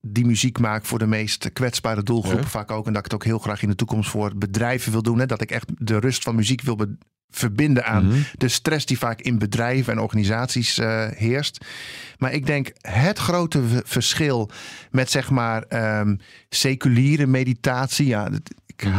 die 0.08 0.26
muziek 0.26 0.60
maak 0.60 0.86
voor 0.86 1.00
de 1.00 1.08
meest 1.08 1.54
kwetsbare 1.54 2.04
doelgroepen 2.04 2.42
Ja. 2.44 2.50
vaak 2.50 2.72
ook. 2.72 2.86
En 2.88 2.94
dat 2.94 3.06
ik 3.06 3.12
het 3.12 3.14
ook 3.14 3.24
heel 3.26 3.40
graag 3.40 3.62
in 3.62 3.70
de 3.70 3.76
toekomst 3.76 4.10
voor 4.10 4.32
bedrijven 4.38 4.92
wil 4.92 5.02
doen. 5.02 5.20
Hè, 5.20 5.26
dat 5.26 5.42
ik 5.42 5.52
echt 5.52 5.72
de 5.78 6.00
rust 6.00 6.24
van 6.24 6.36
muziek 6.36 6.62
wil 6.62 6.78
verbinden 7.30 7.86
aan 7.86 8.06
Mhm. 8.08 8.18
de 8.38 8.48
stress 8.48 8.86
die 8.86 8.98
vaak 8.98 9.22
in 9.22 9.38
bedrijven 9.40 9.94
en 9.94 10.00
organisaties 10.00 10.78
eh, 10.78 11.08
heerst. 11.12 11.66
Maar 12.18 12.34
ik 12.34 12.46
denk 12.46 12.72
het 12.82 13.18
grote 13.20 13.62
verschil 13.86 14.50
met 14.92 15.12
zeg 15.12 15.30
maar 15.30 15.64
ehm, 15.64 16.16
seculiere 16.50 17.26
meditatie. 17.28 18.06
Ja, 18.08 18.30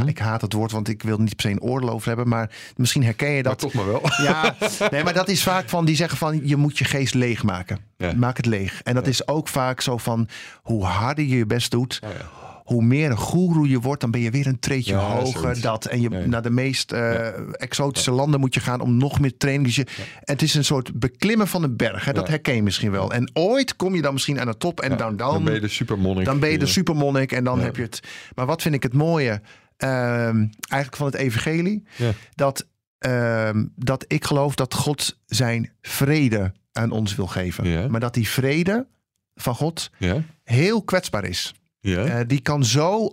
ik 0.06 0.18
haat 0.18 0.40
het 0.40 0.52
woord, 0.52 0.72
want 0.72 0.88
ik 0.88 1.02
wil 1.02 1.18
niet 1.18 1.36
per 1.36 1.44
se 1.44 1.50
een 1.50 1.60
oordeel 1.62 1.90
over 1.90 2.06
hebben. 2.08 2.28
Maar 2.28 2.50
misschien 2.76 3.04
herken 3.04 3.28
je 3.28 3.34
Maar 3.34 3.42
dat. 3.42 3.58
toch 3.58 3.72
maar 3.72 3.86
wel. 3.86 4.02
Ja, 4.22 4.56
nee, 4.90 5.04
maar 5.04 5.14
dat 5.14 5.28
is 5.28 5.42
vaak 5.42 5.68
van 5.68 5.84
die 5.84 5.96
zeggen 5.96 6.18
van 6.18 6.40
je 6.48 6.56
moet 6.56 6.78
je 6.78 6.84
geest 6.84 7.14
leegmaken. 7.14 7.78
Ja. 7.96 8.12
Maak 8.16 8.36
het 8.36 8.46
leeg. 8.46 8.80
En 8.82 8.94
dat 8.94 9.06
is 9.06 9.28
ook 9.28 9.48
vaak 9.48 9.80
zo 9.80 9.96
van 9.98 10.28
hoe 10.62 10.84
harder 10.84 11.24
je 11.24 11.36
je 11.36 11.46
best 11.46 11.70
doet, 11.70 12.00
Oh 12.04 12.10
ja. 12.10 12.28
hoe 12.64 12.82
meer 12.84 13.10
een 13.10 13.16
goeroe 13.16 13.68
je 13.68 13.80
wordt, 13.80 14.00
dan 14.00 14.10
ben 14.10 14.20
je 14.20 14.30
weer 14.30 14.46
een 14.46 14.58
treedje 14.58 14.94
hoger. 14.94 15.60
Dat. 15.60 15.84
En 15.84 16.00
je 16.00 16.08
naar 16.08 16.42
de 16.42 16.50
meest 16.50 16.92
eh, 16.92 17.26
exotische 17.52 18.10
landen 18.10 18.40
moet 18.40 18.54
je 18.54 18.60
gaan 18.60 18.80
om 18.80 18.96
nog 18.96 19.20
meer 19.20 19.36
training. 19.36 19.66
Dus 19.66 19.76
je, 19.76 19.86
Het 20.20 20.42
is 20.42 20.54
een 20.54 20.64
soort 20.64 20.98
beklimmen 20.98 21.48
van 21.48 21.62
een 21.62 21.76
berg. 21.76 22.04
Hè? 22.04 22.12
Dat 22.12 22.28
herken 22.28 22.54
je 22.54 22.62
misschien 22.62 22.90
wel. 22.90 23.12
En 23.12 23.30
ooit 23.32 23.76
kom 23.76 23.94
je 23.94 24.02
dan 24.02 24.12
misschien 24.12 24.40
aan 24.40 24.46
de 24.46 24.56
top 24.56 24.80
en 24.80 24.88
dan, 24.96 24.98
dan, 24.98 25.16
dan 25.16 25.44
ben 25.44 25.54
je 25.54 25.60
de 25.60 25.68
supermonnik. 25.68 26.24
dan 26.24 26.38
ben 26.38 26.50
je 26.50 26.58
de 26.58 26.66
supermonnik 26.66 27.32
en 27.32 27.44
dan 27.44 27.60
heb 27.60 27.76
je 27.76 27.82
het. 27.82 28.00
Maar 28.34 28.46
wat 28.46 28.62
vind 28.62 28.74
ik 28.74 28.82
het 28.82 28.94
mooie 28.94 29.40
ehm, 29.76 30.46
eigenlijk 30.68 30.96
van 30.96 31.06
het 31.06 31.14
evangelie? 31.14 31.84
Ja. 31.96 32.10
Dat, 32.34 32.66
ehm, 32.98 33.64
dat 33.76 34.04
ik 34.08 34.24
geloof 34.24 34.54
dat 34.54 34.74
God 34.74 35.18
zijn 35.26 35.72
vrede 35.82 36.52
aan 36.72 36.90
ons 36.90 37.14
wil 37.14 37.26
geven. 37.26 37.68
Ja. 37.68 37.88
Maar 37.88 38.00
dat 38.00 38.14
die 38.14 38.28
vrede 38.28 38.86
van 39.34 39.54
God 39.54 39.90
Ja? 39.98 40.22
heel 40.44 40.82
kwetsbaar 40.82 41.24
is. 41.24 41.54
Ja? 41.80 42.04
Eh, 42.04 42.20
die 42.26 42.40
kan 42.40 42.64
zo, 42.64 43.10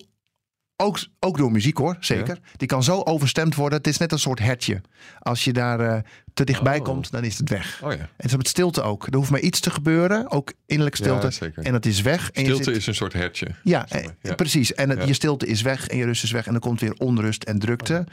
ook, 0.76 1.00
ook 1.20 1.38
door 1.38 1.52
muziek 1.52 1.78
hoor, 1.78 1.98
zeker. 2.00 2.40
Die 2.58 2.68
kan 2.68 2.84
zo 2.84 3.02
overstemd 3.02 3.56
worden. 3.56 3.78
Het 3.78 3.88
is 3.88 3.98
net 3.98 4.12
een 4.12 4.20
soort 4.20 4.40
hertje. 4.40 4.82
Als 5.20 5.44
je 5.44 5.54
daar 5.54 5.80
eh, 5.80 6.02
te 6.46 6.52
dichtbij 6.52 6.78
Oh. 6.80 6.84
komt, 6.86 7.12
dan 7.12 7.24
is 7.24 7.38
het 7.38 7.50
weg. 7.50 7.82
Oh 7.84 7.92
ja. 7.92 7.98
En 7.98 8.08
het 8.16 8.26
is 8.26 8.36
met 8.36 8.48
stilte 8.48 8.82
ook. 8.82 9.08
Er 9.08 9.16
hoeft 9.16 9.30
maar 9.30 9.40
iets 9.40 9.60
te 9.60 9.70
gebeuren, 9.72 10.32
ook 10.32 10.54
innerlijke 10.66 10.98
stilte. 11.04 11.52
Ja, 11.56 11.62
en 11.64 11.72
dat 11.72 11.86
is 11.86 12.02
weg. 12.02 12.32
En 12.32 12.42
je 12.42 12.48
Stilte 12.48 12.64
zit- 12.64 12.76
is 12.76 12.88
een 12.88 12.96
soort 12.96 13.14
hertje. 13.14 13.48
ja, 13.64 13.86
Zeg 13.90 14.04
maar, 14.04 14.14
eh, 14.22 14.30
ja. 14.30 14.36
precies. 14.36 14.74
En 14.74 14.90
het, 14.90 15.08
je 15.08 15.14
stilte 15.14 15.46
is 15.48 15.62
weg 15.62 15.88
en 15.88 15.98
je 15.98 16.06
rust 16.06 16.24
is 16.24 16.32
weg. 16.32 16.46
En 16.46 16.52
dan 16.52 16.62
komt 16.62 16.80
weer 16.80 16.94
onrust 16.98 17.44
en 17.44 17.60
drukte. 17.60 18.06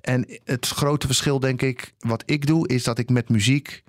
En 0.00 0.26
het 0.44 0.68
grote 0.68 1.06
verschil, 1.06 1.38
denk 1.40 1.62
ik, 1.62 1.94
wat 1.98 2.22
ik 2.26 2.46
doe, 2.46 2.68
is 2.68 2.84
dat 2.84 2.98
ik 2.98 3.10
met 3.10 3.28
muziek 3.28 3.82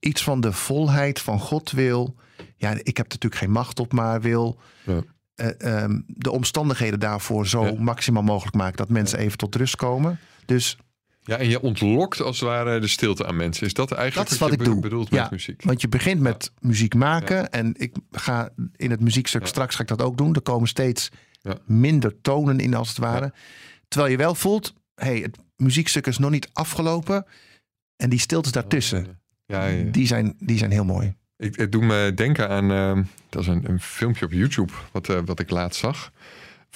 iets 0.00 0.22
van 0.22 0.40
de 0.40 0.52
volheid 0.52 1.20
van 1.20 1.40
God 1.40 1.70
wil. 1.70 2.14
Ja, 2.56 2.70
ik 2.70 2.96
heb 2.96 3.06
er 3.06 3.12
natuurlijk 3.12 3.34
geen 3.40 3.50
macht 3.50 3.80
op, 3.80 3.92
maar 3.92 4.20
wil 4.20 4.58
Ja. 4.84 5.00
eh, 5.34 5.82
ehm, 5.82 6.00
de 6.06 6.30
omstandigheden 6.30 7.00
daarvoor 7.00 7.46
zo 7.46 7.76
maximaal 7.76 8.22
mogelijk 8.22 8.56
maken 8.56 8.76
dat 8.76 8.88
mensen 8.88 9.18
even 9.18 9.38
tot 9.38 9.54
rust 9.54 9.76
komen. 9.76 10.18
Dus 10.46 10.76
Ja, 11.26 11.36
en 11.36 11.48
je 11.48 11.60
ontlokt 11.60 12.20
als 12.20 12.40
het 12.40 12.48
ware 12.48 12.80
de 12.80 12.86
stilte 12.88 13.26
aan 13.26 13.36
mensen. 13.36 13.66
Is 13.66 13.72
dat 13.74 13.92
eigenlijk 13.92 14.28
Dat 14.28 14.34
is 14.34 14.40
wat 14.40 14.48
je 14.50 14.54
ik 14.56 14.62
be- 14.62 14.70
doe. 14.70 14.80
bedoelt 14.80 15.08
Ja. 15.10 15.22
met 15.22 15.30
muziek? 15.30 15.62
Want 15.62 15.80
je 15.80 15.88
begint 15.88 16.20
met 16.20 16.52
muziek 16.60 16.94
maken. 16.94 17.50
En 17.52 17.72
ik 17.76 17.94
ga 18.10 18.48
in 18.76 18.90
het 18.90 19.00
muziekstuk, 19.00 19.46
straks 19.46 19.74
ga 19.74 19.82
ik 19.82 19.88
dat 19.88 20.02
ook 20.02 20.16
doen. 20.18 20.34
Er 20.34 20.42
komen 20.42 20.68
steeds 20.68 21.08
minder 21.64 22.20
tonen 22.20 22.58
in 22.60 22.74
als 22.74 22.88
het 22.88 22.98
ware. 22.98 23.32
Terwijl 23.88 24.10
je 24.12 24.18
wel 24.18 24.34
voelt, 24.34 24.74
hey, 24.94 25.16
het 25.18 25.38
muziekstuk 25.56 26.06
is 26.06 26.18
nog 26.18 26.30
niet 26.30 26.48
afgelopen. 26.52 27.26
En 27.96 28.10
die 28.10 28.18
stiltes 28.18 28.52
daartussen, 28.52 29.18
Ja, 29.46 29.66
ja, 29.66 29.76
ja. 29.76 29.90
die, 29.90 30.06
zijn, 30.06 30.34
die 30.38 30.58
zijn 30.58 30.70
heel 30.70 30.84
mooi. 30.84 31.14
Ik, 31.36 31.56
het 31.56 31.72
doet 31.72 31.82
me 31.82 32.12
denken 32.14 32.48
aan, 32.48 32.70
ehm, 32.70 33.02
dat 33.28 33.42
is 33.42 33.48
een, 33.48 33.68
een 33.68 33.80
filmpje 33.80 34.24
op 34.24 34.32
YouTube 34.32 34.72
wat, 34.92 35.08
eh, 35.08 35.18
wat 35.24 35.40
ik 35.40 35.50
laatst 35.50 35.80
zag. 35.80 36.12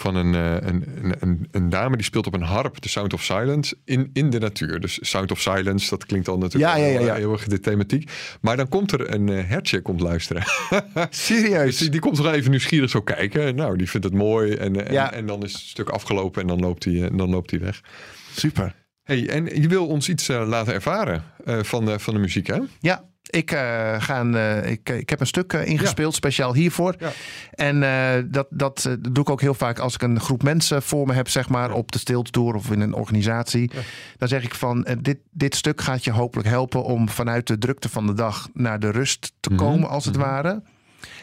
Van 0.00 0.14
een, 0.14 0.34
eh, 0.34 0.68
een, 0.68 0.84
een, 1.02 1.14
een, 1.20 1.48
een 1.50 1.68
dame 1.68 1.96
die 1.96 2.04
speelt 2.04 2.26
op 2.26 2.34
een 2.34 2.42
harp, 2.42 2.76
The 2.76 2.88
Sound 2.88 3.12
of 3.12 3.22
Silence, 3.22 3.76
in, 3.84 4.10
in 4.12 4.30
de 4.30 4.38
natuur. 4.38 4.80
Dus 4.80 4.98
Sound 5.02 5.30
of 5.30 5.40
Silence, 5.40 5.90
dat 5.90 6.06
klinkt 6.06 6.28
al 6.28 6.38
natuurlijk 6.38 6.72
Ja, 6.72 6.78
ja, 6.78 6.86
ja, 6.86 6.98
heel, 6.98 7.06
ja. 7.06 7.14
heel 7.14 7.32
erg 7.32 7.44
de 7.46 7.60
thematiek. 7.60 8.10
Maar 8.40 8.56
dan 8.56 8.68
komt 8.68 8.92
er 8.92 9.14
een 9.14 9.28
eh, 9.28 9.48
hertje 9.48 9.80
komt 9.82 10.00
luisteren. 10.00 10.42
Dus 10.94 11.24
Serieus? 11.26 11.76
die, 11.78 11.88
die 11.88 12.00
komt 12.00 12.16
toch 12.16 12.32
even 12.32 12.50
nieuwsgierig 12.50 12.90
zo 12.90 13.00
kijken. 13.00 13.54
Nou, 13.54 13.76
die 13.76 13.90
vindt 13.90 14.06
het 14.06 14.14
mooi. 14.14 14.52
En, 14.54 14.86
en, 14.86 14.92
Ja. 14.92 15.12
en 15.12 15.26
dan 15.26 15.42
is 15.42 15.52
het 15.52 15.60
stuk 15.62 15.88
afgelopen 15.88 16.40
en 16.42 16.46
dan 16.48 16.60
loopt 16.60 16.84
hij 16.84 17.02
en 17.04 17.16
dan 17.16 17.30
loopt 17.30 17.50
hij 17.50 17.60
weg. 17.60 17.80
Super. 18.36 18.74
Hey, 19.02 19.28
en 19.28 19.60
je 19.62 19.68
wil 19.68 19.86
ons 19.86 20.08
iets 20.08 20.28
eh, 20.28 20.46
laten 20.48 20.74
ervaren 20.74 21.24
eh, 21.44 21.58
van, 21.62 21.84
de, 21.84 21.98
van 21.98 22.14
de 22.14 22.20
muziek, 22.20 22.46
hè? 22.46 22.58
Ja, 22.80 23.04
ik, 23.30 23.50
eh, 23.52 23.94
ga 23.98 24.20
een, 24.20 24.34
eh, 24.34 24.70
ik, 24.70 24.88
ik 24.88 25.10
heb 25.10 25.20
een 25.20 25.26
stuk 25.26 25.52
eh, 25.52 25.66
ingespeeld, 25.66 26.14
speciaal 26.14 26.54
hiervoor. 26.54 26.94
Ja. 26.98 27.10
En 27.50 27.82
eh, 27.82 28.22
dat, 28.26 28.46
dat 28.50 28.96
doe 29.00 29.22
ik 29.22 29.30
ook 29.30 29.40
heel 29.40 29.54
vaak 29.54 29.78
als 29.78 29.94
ik 29.94 30.02
een 30.02 30.20
groep 30.20 30.42
mensen 30.42 30.82
voor 30.82 31.06
me 31.06 31.12
heb, 31.12 31.28
zeg 31.28 31.48
maar, 31.48 31.72
op 31.72 31.92
de 31.92 31.98
stiltour 31.98 32.54
of 32.54 32.70
in 32.70 32.80
een 32.80 32.94
organisatie. 32.94 33.70
Dan 34.18 34.28
zeg 34.28 34.42
ik 34.44 34.54
van, 34.54 34.86
dit, 35.00 35.18
dit 35.30 35.54
stuk 35.54 35.80
gaat 35.80 36.04
je 36.04 36.10
hopelijk 36.10 36.48
helpen 36.48 36.84
om 36.84 37.08
vanuit 37.08 37.46
de 37.46 37.58
drukte 37.58 37.88
van 37.88 38.06
de 38.06 38.14
dag 38.14 38.48
naar 38.54 38.80
de 38.80 38.90
rust 38.90 39.32
te 39.40 39.50
Mhm, 39.50 39.58
komen, 39.58 39.88
als 39.88 40.04
het 40.04 40.16
mhm. 40.16 40.24
ware. 40.24 40.62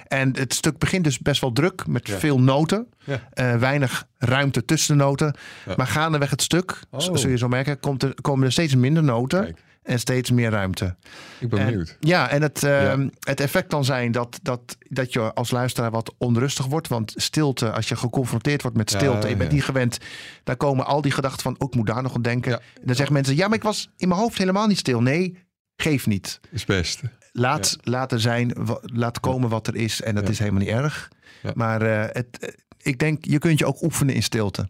En 0.08 0.38
het 0.38 0.54
stuk 0.54 0.78
begint 0.78 1.04
dus 1.04 1.20
best 1.20 1.42
wel 1.42 1.52
druk, 1.52 1.88
met 1.88 2.08
Ja. 2.08 2.18
veel 2.18 2.40
noten. 2.40 2.88
Ja. 3.04 3.20
Eh, 3.34 3.56
weinig 3.56 4.08
ruimte 4.18 4.66
tussen 4.66 4.98
de 4.98 5.04
noten. 5.04 5.36
Ja. 5.66 5.74
Maar 5.78 5.88
gaandeweg 5.88 6.30
het 6.30 6.42
stuk, 6.42 6.80
Oh. 6.92 7.00
zul 7.00 7.30
je 7.30 7.38
zo 7.38 7.48
merken, 7.48 7.80
komt 7.80 8.04
er, 8.04 8.14
komen 8.22 8.46
er 8.46 8.52
steeds 8.52 8.76
minder 8.76 9.04
noten 9.04 9.44
Kijk. 9.44 9.58
En 9.88 10.00
steeds 10.00 10.32
meer 10.32 10.50
ruimte. 10.50 10.96
Ik 11.40 11.50
ben 11.50 11.60
En- 11.60 11.66
benieuwd. 11.66 11.98
Ja, 12.00 12.30
en 12.30 12.42
het, 12.42 12.64
eh, 12.64 12.82
Ja. 12.84 13.10
het 13.20 13.40
effect 13.40 13.68
kan 13.68 13.86
zijn 13.86 14.12
dat, 14.12 14.40
dat, 14.42 14.78
dat 14.80 15.14
je 15.14 15.34
als 15.34 15.52
luisteraar 15.52 15.92
wat 15.92 16.14
onrustig 16.18 16.66
wordt. 16.66 16.88
Want 16.88 17.14
stilte, 17.16 17.72
als 17.72 17.88
je 17.90 17.96
geconfronteerd 17.96 18.62
wordt 18.62 18.78
met 18.78 18.92
Ja, 18.92 18.98
stilte, 18.98 19.28
je 19.30 19.36
bent 19.36 19.50
ja. 19.50 19.56
niet 19.56 19.66
gewend, 19.66 19.98
dan 20.44 20.58
komen 20.58 20.86
al 20.86 21.02
die 21.02 21.12
gedachten 21.12 21.42
van, 21.42 21.56
ook 21.58 21.70
ik 21.70 21.76
moet 21.76 21.88
daar 21.88 22.02
nog 22.02 22.16
aan 22.16 22.22
denken. 22.22 22.52
Ja. 22.52 22.58
En 22.58 22.82
dan 22.86 22.96
zeggen 22.96 23.14
mensen, 23.14 23.36
ja, 23.36 23.48
maar 23.48 23.58
ik 23.58 23.64
was 23.64 23.90
in 23.98 24.08
mijn 24.08 24.20
hoofd 24.20 24.38
helemaal 24.38 24.68
niet 24.68 24.78
stil. 24.78 25.02
Nee, 25.02 25.38
geef 25.76 26.08
niet. 26.08 26.40
Is 26.52 26.66
best. 26.66 27.02
Laat, 27.32 28.12
er 28.12 28.20
zijn, 28.20 28.54
laat 28.82 29.20
komen 29.20 29.50
wat 29.50 29.68
er 29.68 29.76
is. 29.76 30.02
En 30.02 30.16
dat 30.16 30.24
Ja. 30.24 30.30
is 30.30 30.40
helemaal 30.40 30.60
niet 30.62 30.70
erg. 30.70 31.10
Ja. 31.44 31.52
Maar 31.54 31.82
eh, 31.82 32.06
het, 32.12 32.38
eh, 32.40 32.50
ik 32.82 33.00
denk, 33.00 33.26
je 33.26 33.38
kunt 33.38 33.60
je 33.60 33.66
ook 33.66 33.82
oefenen 33.82 34.16
in 34.16 34.24
stilte. 34.24 34.70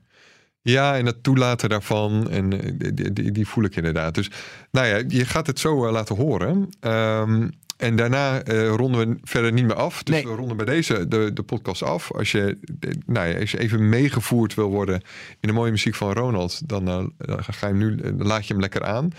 Ja, 0.69 0.97
en 0.97 1.05
het 1.05 1.23
toelaten 1.23 1.69
daarvan. 1.69 2.29
En 2.29 2.61
eh, 2.61 2.71
die, 2.93 3.13
die, 3.13 3.31
die 3.31 3.47
voel 3.47 3.63
ik 3.63 3.75
inderdaad. 3.75 4.15
Dus 4.15 4.29
nou 4.71 4.87
ja, 4.87 5.01
je 5.07 5.25
gaat 5.25 5.47
het 5.47 5.59
zo 5.59 5.85
eh, 5.85 5.91
laten 5.91 6.15
horen. 6.15 6.69
Ehm, 6.79 7.47
en 7.77 7.95
daarna 7.95 8.41
eh, 8.41 8.67
ronden 8.69 9.09
we 9.09 9.17
verder 9.23 9.51
niet 9.53 9.65
meer 9.65 9.75
af. 9.75 10.03
Dus 10.03 10.15
Nee. 10.15 10.23
we 10.23 10.35
ronden 10.35 10.57
bij 10.57 10.65
deze 10.65 11.07
de, 11.07 11.33
de 11.33 11.43
podcast 11.43 11.83
af. 11.83 12.11
Als 12.11 12.31
je, 12.31 12.57
nou 13.05 13.27
ja, 13.27 13.39
als 13.39 13.51
je 13.51 13.59
even 13.59 13.89
meegevoerd 13.89 14.53
wil 14.53 14.69
worden 14.69 15.01
in 15.39 15.47
de 15.47 15.53
mooie 15.53 15.71
muziek 15.71 15.95
van 15.95 16.13
Ronald, 16.13 16.69
dan, 16.69 17.13
ga 17.17 17.67
je 17.67 17.73
hem 17.73 17.77
nu, 17.77 17.95
dan 17.95 18.27
laat 18.27 18.47
je 18.47 18.53
hem 18.53 18.61
lekker 18.61 18.83
aan. 18.83 19.11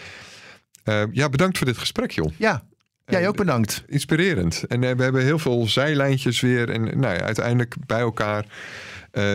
Eh, 0.84 1.02
ja, 1.12 1.28
bedankt 1.28 1.58
voor 1.58 1.66
dit 1.66 1.78
gesprek, 1.78 2.10
joh. 2.10 2.32
Ja, 2.36 2.62
jij 3.06 3.28
ook 3.28 3.36
bedankt. 3.36 3.84
inspirerend. 3.86 4.64
En 4.68 4.80
we 4.80 5.02
hebben 5.02 5.22
heel 5.24 5.38
veel 5.38 5.68
zijlijntjes 5.68 6.40
weer. 6.40 6.70
En 6.70 6.82
nou 6.82 7.14
ja, 7.14 7.20
uiteindelijk 7.20 7.74
bij 7.86 8.00
elkaar 8.00 8.44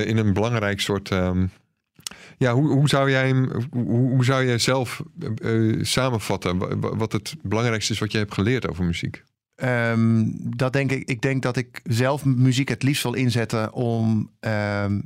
in 0.06 0.17
een 0.17 0.34
belangrijk 0.34 0.82
soort. 0.82 1.12
ehm, 1.12 1.45
ja, 2.38 2.54
hoe, 2.54 2.67
hoe 2.72 2.88
zou 2.89 3.10
jij 3.12 3.28
hem, 3.28 3.52
hoe, 3.72 4.10
hoe 4.10 4.26
zou 4.26 4.46
jij 4.46 4.58
zelf 4.58 5.04
eh, 5.19 5.69
eh, 5.69 5.84
samenvatten 5.84 6.58
wa- 6.58 6.78
wa- 6.78 6.96
wat 6.96 7.12
het 7.12 7.36
belangrijkste 7.41 7.93
is 7.93 8.00
wat 8.00 8.12
je 8.12 8.17
hebt 8.17 8.34
geleerd 8.34 8.67
over 8.69 8.84
muziek? 8.86 9.24
Ehm, 9.56 10.24
dat 10.36 10.74
denk 10.74 10.91
ik. 10.91 11.10
Ik 11.10 11.22
denk 11.22 11.41
dat 11.41 11.58
ik 11.58 11.82
zelf 11.84 12.26
muziek 12.26 12.69
het 12.69 12.84
liefst 12.84 13.04
wil 13.04 13.13
inzetten 13.13 13.74
om 13.74 14.32
ehm, 14.39 15.00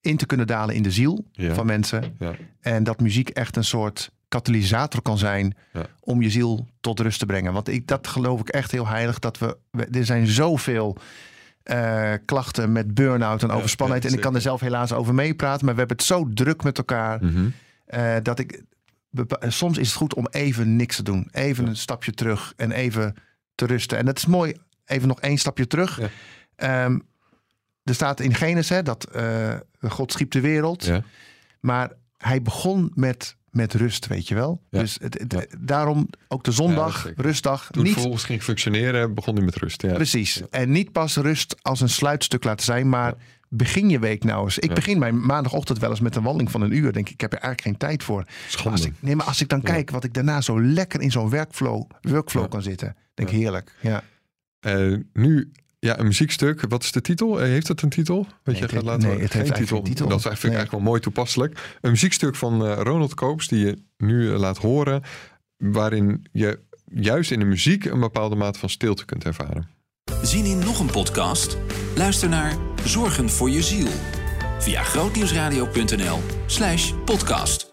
in 0.00 0.16
te 0.16 0.26
kunnen 0.26 0.46
dalen 0.46 0.74
in 0.74 0.82
de 0.82 0.90
ziel 0.90 1.24
Ja. 1.32 1.54
van 1.54 1.66
mensen. 1.66 2.16
Ja. 2.18 2.34
En 2.60 2.84
dat 2.84 3.00
muziek 3.00 3.28
echt 3.28 3.56
een 3.56 3.64
soort 3.64 4.10
katalysator 4.28 5.02
kan 5.02 5.18
zijn 5.18 5.56
Ja. 5.72 5.86
om 6.00 6.22
je 6.22 6.30
ziel 6.30 6.66
tot 6.80 7.00
rust 7.00 7.18
te 7.18 7.26
brengen. 7.26 7.52
Want 7.52 7.68
ik, 7.68 7.86
dat 7.86 8.06
geloof 8.06 8.40
ik 8.40 8.48
echt 8.48 8.70
heel 8.70 8.86
heilig. 8.86 9.18
Dat 9.18 9.38
we, 9.38 9.56
we- 9.70 9.84
er 9.90 10.04
zijn 10.04 10.26
zoveel 10.26 10.96
eh, 11.62 12.12
klachten 12.24 12.72
met 12.72 12.94
burn-out 12.94 13.42
en 13.42 13.48
Ja, 13.48 13.54
overspannenheid. 13.54 14.02
ja, 14.04 14.10
en 14.10 14.16
ik 14.16 14.22
kan 14.22 14.34
er 14.34 14.40
zelf 14.40 14.60
helaas 14.60 14.92
over 14.92 15.14
meepraten. 15.14 15.64
Maar 15.64 15.74
we 15.74 15.80
hebben 15.80 15.96
het 15.96 16.06
zo 16.06 16.28
druk 16.34 16.62
met 16.62 16.78
elkaar. 16.78 17.20
Eh, 17.86 18.16
dat 18.22 18.38
ik. 18.38 18.62
Soms 19.40 19.78
is 19.78 19.86
het 19.88 19.96
goed 19.96 20.14
om 20.14 20.26
even 20.30 20.76
niks 20.76 20.96
te 20.96 21.02
doen. 21.02 21.28
Even 21.32 21.64
Ja. 21.64 21.70
een 21.70 21.76
stapje 21.76 22.12
terug 22.12 22.52
en 22.56 22.72
even 22.72 23.14
te 23.54 23.66
rusten. 23.66 23.98
En 23.98 24.04
dat 24.04 24.16
is 24.16 24.26
mooi. 24.26 24.56
Even 24.84 25.08
nog 25.08 25.20
één 25.20 25.38
stapje 25.38 25.66
terug. 25.66 26.00
Ehm, 26.56 26.98
er 27.84 27.94
staat 27.94 28.20
in 28.20 28.34
Genesis 28.34 28.68
hè, 28.68 28.82
dat 28.82 29.04
eh, 29.04 29.54
God 29.80 30.12
schiep 30.12 30.30
de 30.30 30.40
wereld. 30.40 30.84
Ja. 30.84 31.02
Maar 31.60 31.90
hij 32.16 32.42
begon 32.42 32.92
met, 32.94 33.36
met 33.52 33.74
rust, 33.74 34.06
weet 34.06 34.28
je 34.28 34.34
wel. 34.34 34.62
Ja. 34.70 34.78
Dus 34.80 34.96
het, 35.00 35.18
het- 35.18 35.32
Ja. 35.32 35.44
daarom 35.60 36.08
ook 36.28 36.44
de 36.44 36.50
Ja, 36.50 36.56
zondag, 36.56 37.00
zeker. 37.00 37.22
rustdag. 37.24 37.68
Toen 37.70 37.82
niet, 37.82 37.92
vervolgens 37.92 38.24
ging 38.24 38.42
functioneren, 38.42 39.14
begon 39.14 39.34
hij 39.36 39.44
met 39.44 39.56
rust. 39.56 39.82
Ja. 39.82 39.92
Precies. 39.92 40.34
Ja. 40.34 40.46
En 40.50 40.70
niet 40.70 40.92
pas 40.92 41.16
rust 41.16 41.56
als 41.62 41.80
een 41.80 41.88
sluitstuk 41.88 42.44
laten 42.44 42.64
zijn, 42.64 42.88
maar 42.88 43.08
Ja. 43.08 43.16
begin 43.48 43.88
je 43.88 43.98
week 43.98 44.24
nou 44.24 44.44
eens. 44.44 44.58
Ik 44.58 44.68
Ja. 44.68 44.74
begin 44.74 44.98
mijn 44.98 45.26
maandagochtend 45.26 45.78
wel 45.78 45.90
eens 45.90 46.00
met 46.00 46.16
een 46.16 46.22
wandeling 46.22 46.50
van 46.50 46.60
een 46.62 46.76
uur. 46.76 46.92
Denk 46.92 47.06
ik, 47.06 47.12
ik 47.12 47.20
heb 47.20 47.32
er 47.32 47.38
eigenlijk 47.38 47.68
geen 47.80 47.88
tijd 47.88 48.02
voor. 48.02 48.24
Maar 48.64 48.72
als 48.72 48.84
ik, 48.84 48.92
nee, 49.00 49.16
maar 49.16 49.26
als 49.26 49.40
ik 49.40 49.48
dan 49.48 49.60
Ja. 49.62 49.72
kijk 49.72 49.90
wat 49.90 50.04
ik 50.04 50.14
daarna 50.14 50.40
zo 50.40 50.62
lekker 50.62 51.00
in 51.00 51.10
zo'n 51.10 51.30
workflow, 51.30 51.90
workflow 52.00 52.42
Ja. 52.42 52.48
kan 52.48 52.62
zitten. 52.62 52.96
Denk 53.14 53.28
ik 53.28 53.34
Ja. 53.34 53.40
heerlijk. 53.40 53.74
Ja. 53.80 54.02
Eh, 54.60 54.96
nu, 55.12 55.52
ja, 55.86 55.98
een 55.98 56.04
muziekstuk. 56.06 56.64
Wat 56.68 56.82
is 56.82 56.92
de 56.92 57.00
titel? 57.00 57.40
Eh, 57.40 57.46
heeft 57.46 57.68
het 57.68 57.82
een 57.82 57.88
titel? 57.88 58.16
Weet 58.16 58.26
Nee, 58.44 58.54
je, 58.56 58.60
het 58.60 58.60
gaat 58.60 58.70
heeft- 58.72 58.84
laten 58.84 59.00
nee, 59.02 59.10
het 59.10 59.20
heeft 59.20 59.34
eigenlijk 59.34 59.68
geen 59.68 59.82
titel. 59.82 60.08
Dat 60.08 60.18
is 60.18 60.24
eigenlijk, 60.24 60.42
Nee. 60.42 60.54
eigenlijk 60.54 60.70
wel 60.84 60.92
mooi 60.92 61.00
toepasselijk. 61.00 61.76
Een 61.80 61.90
muziekstuk 61.90 62.36
van 62.36 62.66
eh, 62.66 62.78
Ronald 62.82 63.14
Koops 63.14 63.48
die 63.48 63.66
je 63.66 63.78
nu 63.96 64.32
eh, 64.32 64.38
laat 64.38 64.58
horen. 64.58 65.02
Waarin 65.56 66.26
je 66.32 66.58
juist 66.94 67.30
in 67.30 67.38
de 67.38 67.44
muziek 67.44 67.84
een 67.84 68.00
bepaalde 68.00 68.36
mate 68.36 68.58
van 68.58 68.68
stilte 68.68 69.04
kunt 69.04 69.24
ervaren. 69.24 69.68
Zin 70.22 70.44
in 70.44 70.58
nog 70.58 70.78
een 70.80 70.90
podcast? 70.90 71.56
Luister 71.96 72.28
naar 72.28 72.56
Zorgen 72.84 73.30
voor 73.30 73.50
je 73.50 73.62
ziel. 73.62 73.88
via 74.58 74.82
grootnieuwsradio.nl 74.82 76.18
slash 76.46 76.92
podcast. 77.04 77.71